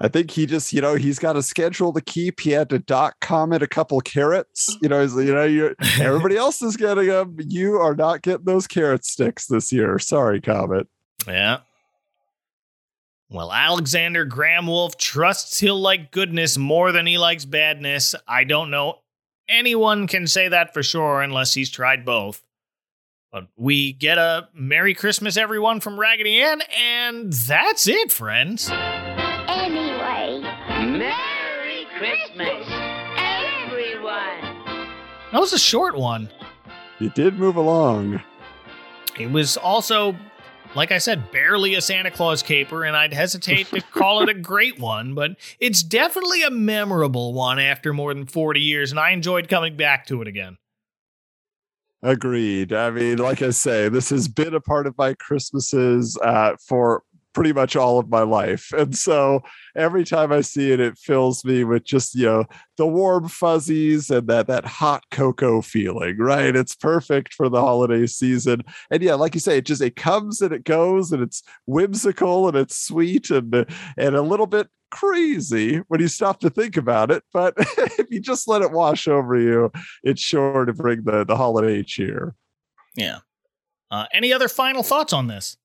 [0.00, 2.40] I think he just, you know, he's got a schedule to keep.
[2.40, 4.76] He had to dock Comet a couple carrots.
[4.80, 7.36] You know, you know, you everybody else is getting them.
[7.38, 9.98] You are not getting those carrot sticks this year.
[9.98, 10.88] Sorry, Comet.
[11.26, 11.58] Yeah.
[13.28, 18.14] Well, Alexander Graham Wolf trusts he'll like goodness more than he likes badness.
[18.26, 19.00] I don't know
[19.50, 22.42] anyone can say that for sure unless he's tried both.
[23.32, 28.70] But we get a Merry Christmas, everyone, from Raggedy Ann, and that's it, friends.
[30.90, 31.06] Anyway.
[31.06, 32.66] Merry Christmas,
[33.16, 34.40] everyone.
[35.30, 36.28] That was a short one.
[36.98, 38.20] You did move along.
[39.16, 40.16] It was also,
[40.74, 44.34] like I said, barely a Santa Claus caper, and I'd hesitate to call it a
[44.34, 49.10] great one, but it's definitely a memorable one after more than 40 years, and I
[49.10, 50.56] enjoyed coming back to it again.
[52.02, 52.72] Agreed.
[52.72, 57.04] I mean, like I say, this has been a part of my Christmases uh, for
[57.32, 58.72] pretty much all of my life.
[58.72, 59.42] And so
[59.76, 62.44] every time I see it, it fills me with just, you know,
[62.76, 66.56] the warm fuzzies and that that hot cocoa feeling, right?
[66.56, 68.62] It's perfect for the holiday season.
[68.90, 72.48] And yeah, like you say, it just it comes and it goes and it's whimsical
[72.48, 73.66] and it's sweet and
[73.96, 77.22] and a little bit crazy when you stop to think about it.
[77.32, 79.70] But if you just let it wash over you,
[80.02, 82.34] it's sure to bring the the holiday cheer.
[82.96, 83.18] Yeah.
[83.90, 85.56] Uh, any other final thoughts on this?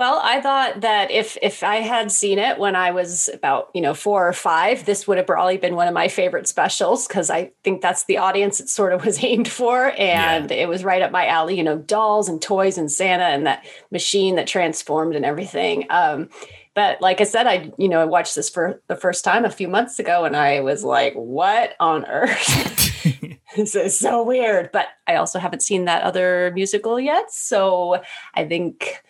[0.00, 3.82] Well, I thought that if if I had seen it when I was about you
[3.82, 7.28] know four or five, this would have probably been one of my favorite specials because
[7.28, 10.56] I think that's the audience it sort of was aimed for, and yeah.
[10.56, 11.54] it was right up my alley.
[11.54, 15.84] You know, dolls and toys and Santa and that machine that transformed and everything.
[15.90, 16.30] Um,
[16.74, 19.50] but like I said, I you know I watched this for the first time a
[19.50, 23.04] few months ago, and I was like, "What on earth?"
[23.54, 24.70] this is so weird.
[24.72, 28.00] But I also haven't seen that other musical yet, so
[28.34, 29.02] I think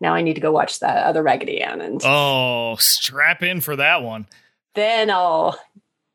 [0.00, 3.76] now I need to go watch that other Raggedy Ann and oh, strap in for
[3.76, 4.26] that one.
[4.74, 5.58] Then I'll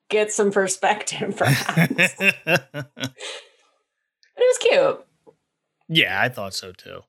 [0.10, 2.16] get some perspective, perhaps.
[2.16, 5.06] but it was cute.
[5.90, 7.02] Yeah, I thought so too.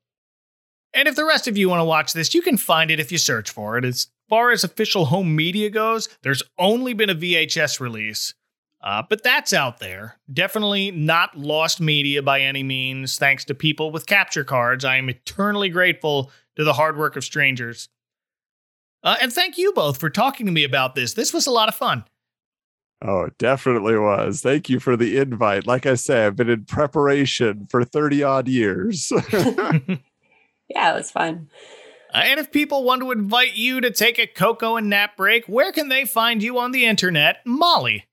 [0.92, 3.10] And if the rest of you want to watch this, you can find it if
[3.10, 3.84] you search for it.
[3.84, 8.34] As far as official home media goes, there's only been a VHS release.
[8.80, 10.18] Uh, but that's out there.
[10.30, 14.84] Definitely not lost media by any means, thanks to people with capture cards.
[14.84, 17.88] I am eternally grateful to the hard work of strangers.
[19.02, 21.14] Uh, and thank you both for talking to me about this.
[21.14, 22.04] This was a lot of fun.
[23.02, 24.40] Oh, it definitely was.
[24.40, 25.66] Thank you for the invite.
[25.66, 29.12] Like I say, I've been in preparation for 30 odd years.
[29.32, 31.50] yeah, it was fun.
[32.14, 35.44] Uh, and if people want to invite you to take a cocoa and nap break,
[35.46, 38.06] where can they find you on the internet, Molly?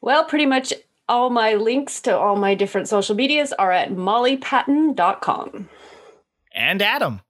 [0.00, 0.72] Well, pretty much
[1.08, 5.68] all my links to all my different social medias are at mollypatton.com.
[6.52, 7.20] And Adam.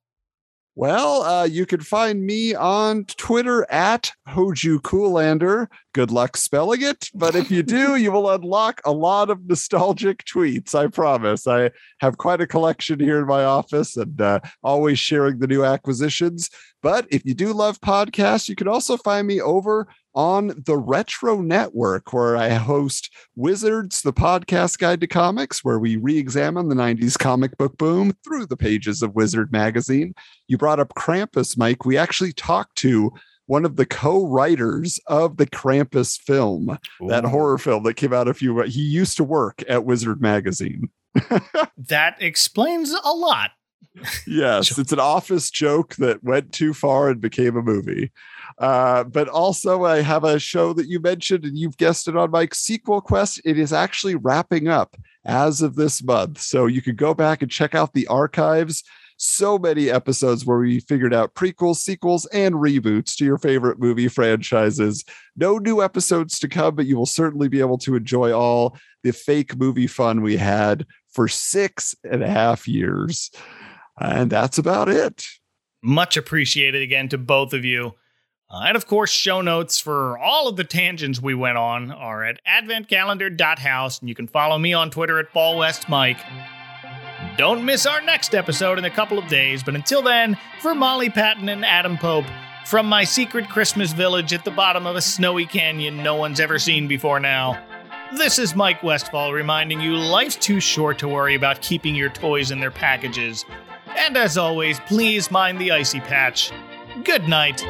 [0.77, 5.67] Well, uh, you can find me on Twitter at Hoju Coolander.
[5.93, 10.25] Good luck spelling it, but if you do, you will unlock a lot of nostalgic
[10.25, 10.75] tweets.
[10.75, 11.49] I promise.
[11.49, 15.65] I have quite a collection here in my office, and uh, always sharing the new
[15.65, 16.49] acquisitions.
[16.83, 21.41] But if you do love podcasts, you can also find me over on the Retro
[21.41, 26.75] Network, where I host Wizards, the podcast guide to comics, where we re examine the
[26.75, 30.15] 90s comic book boom through the pages of Wizard magazine.
[30.49, 31.85] You brought up Krampus, Mike.
[31.85, 33.13] We actually talked to
[33.47, 37.09] one of the co-writers of the Krampus film, Ooh.
[37.09, 38.63] that horror film that came out a few.
[38.63, 40.89] He used to work at Wizard magazine.
[41.77, 43.51] that explains a lot.
[44.27, 48.13] Yes, it's an office joke that went too far and became a movie.
[48.59, 52.31] Uh, but also, I have a show that you mentioned, and you've guessed it on
[52.31, 53.41] Mike Sequel Quest.
[53.45, 56.41] It is actually wrapping up as of this month.
[56.41, 58.85] So you can go back and check out the archives.
[59.17, 64.09] So many episodes where we figured out prequels, sequels, and reboots to your favorite movie
[64.09, 65.05] franchises.
[65.37, 69.13] No new episodes to come, but you will certainly be able to enjoy all the
[69.13, 73.31] fake movie fun we had for six and a half years.
[74.01, 75.27] And that's about it.
[75.83, 77.95] Much appreciated again to both of you.
[78.51, 82.25] Uh, and of course, show notes for all of the tangents we went on are
[82.25, 86.19] at adventcalendar.house, and you can follow me on Twitter at FallWestMike.
[87.37, 91.11] Don't miss our next episode in a couple of days, but until then, for Molly
[91.11, 92.25] Patton and Adam Pope,
[92.67, 96.59] from my secret Christmas village at the bottom of a snowy canyon no one's ever
[96.59, 97.63] seen before now,
[98.17, 102.51] this is Mike Westfall reminding you life's too short to worry about keeping your toys
[102.51, 103.45] in their packages.
[103.97, 106.53] And as always, please mind the icy patch.
[107.05, 107.65] Good night.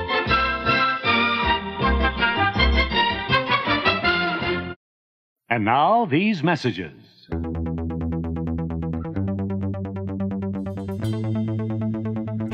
[5.48, 6.92] And now, these messages.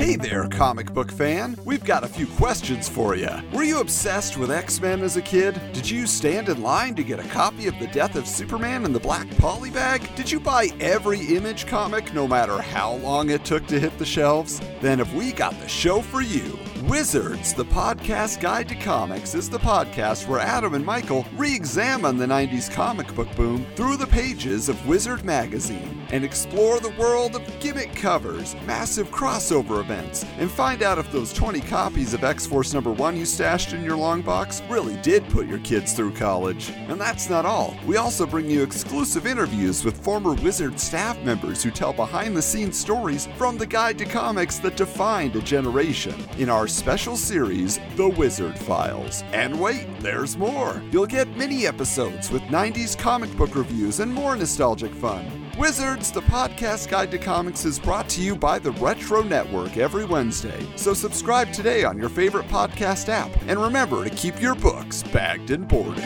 [0.06, 1.58] Hey there, comic book fan.
[1.64, 3.28] We've got a few questions for you.
[3.52, 5.60] Were you obsessed with X Men as a kid?
[5.72, 8.92] Did you stand in line to get a copy of The Death of Superman in
[8.92, 10.08] the black poly bag?
[10.14, 14.06] Did you buy every image comic no matter how long it took to hit the
[14.06, 14.60] shelves?
[14.80, 16.56] Then have we got the show for you.
[16.88, 22.16] Wizards, the podcast guide to comics, is the podcast where Adam and Michael re examine
[22.16, 27.34] the 90s comic book boom through the pages of Wizard Magazine and explore the world
[27.34, 32.46] of gimmick covers, massive crossover events, and find out if those 20 copies of X
[32.46, 36.12] Force number 1 you stashed in your long box really did put your kids through
[36.12, 36.70] college.
[36.88, 37.76] And that's not all.
[37.84, 42.42] We also bring you exclusive interviews with former Wizard staff members who tell behind the
[42.42, 47.80] scenes stories from the guide to comics that defined a generation in our special series,
[47.96, 49.22] The Wizard Files.
[49.32, 50.82] And wait, there's more.
[50.92, 55.24] You'll get mini episodes with 90s comic book reviews and more nostalgic fun.
[55.58, 60.04] Wizards, the podcast guide to comics, is brought to you by the Retro Network every
[60.04, 60.66] Wednesday.
[60.76, 63.30] So subscribe today on your favorite podcast app.
[63.46, 66.04] And remember to keep your books bagged and boarded.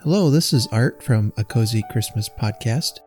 [0.00, 3.00] Hello, this is Art from A Cozy Christmas Podcast.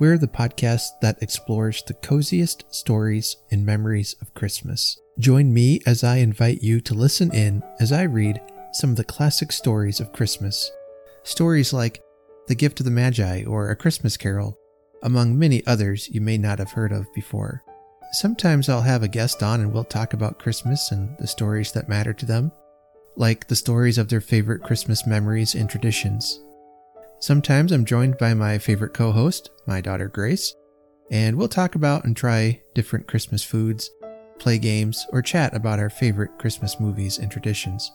[0.00, 4.98] We're the podcast that explores the coziest stories and memories of Christmas.
[5.20, 8.40] Join me as I invite you to listen in as I read
[8.72, 10.68] some of the classic stories of Christmas.
[11.22, 12.02] Stories like
[12.48, 14.58] The Gift of the Magi or A Christmas Carol,
[15.04, 17.62] among many others you may not have heard of before.
[18.10, 21.88] Sometimes I'll have a guest on and we'll talk about Christmas and the stories that
[21.88, 22.50] matter to them,
[23.14, 26.40] like the stories of their favorite Christmas memories and traditions.
[27.20, 30.54] Sometimes I'm joined by my favorite co host, my daughter Grace,
[31.10, 33.90] and we'll talk about and try different Christmas foods,
[34.38, 37.90] play games, or chat about our favorite Christmas movies and traditions.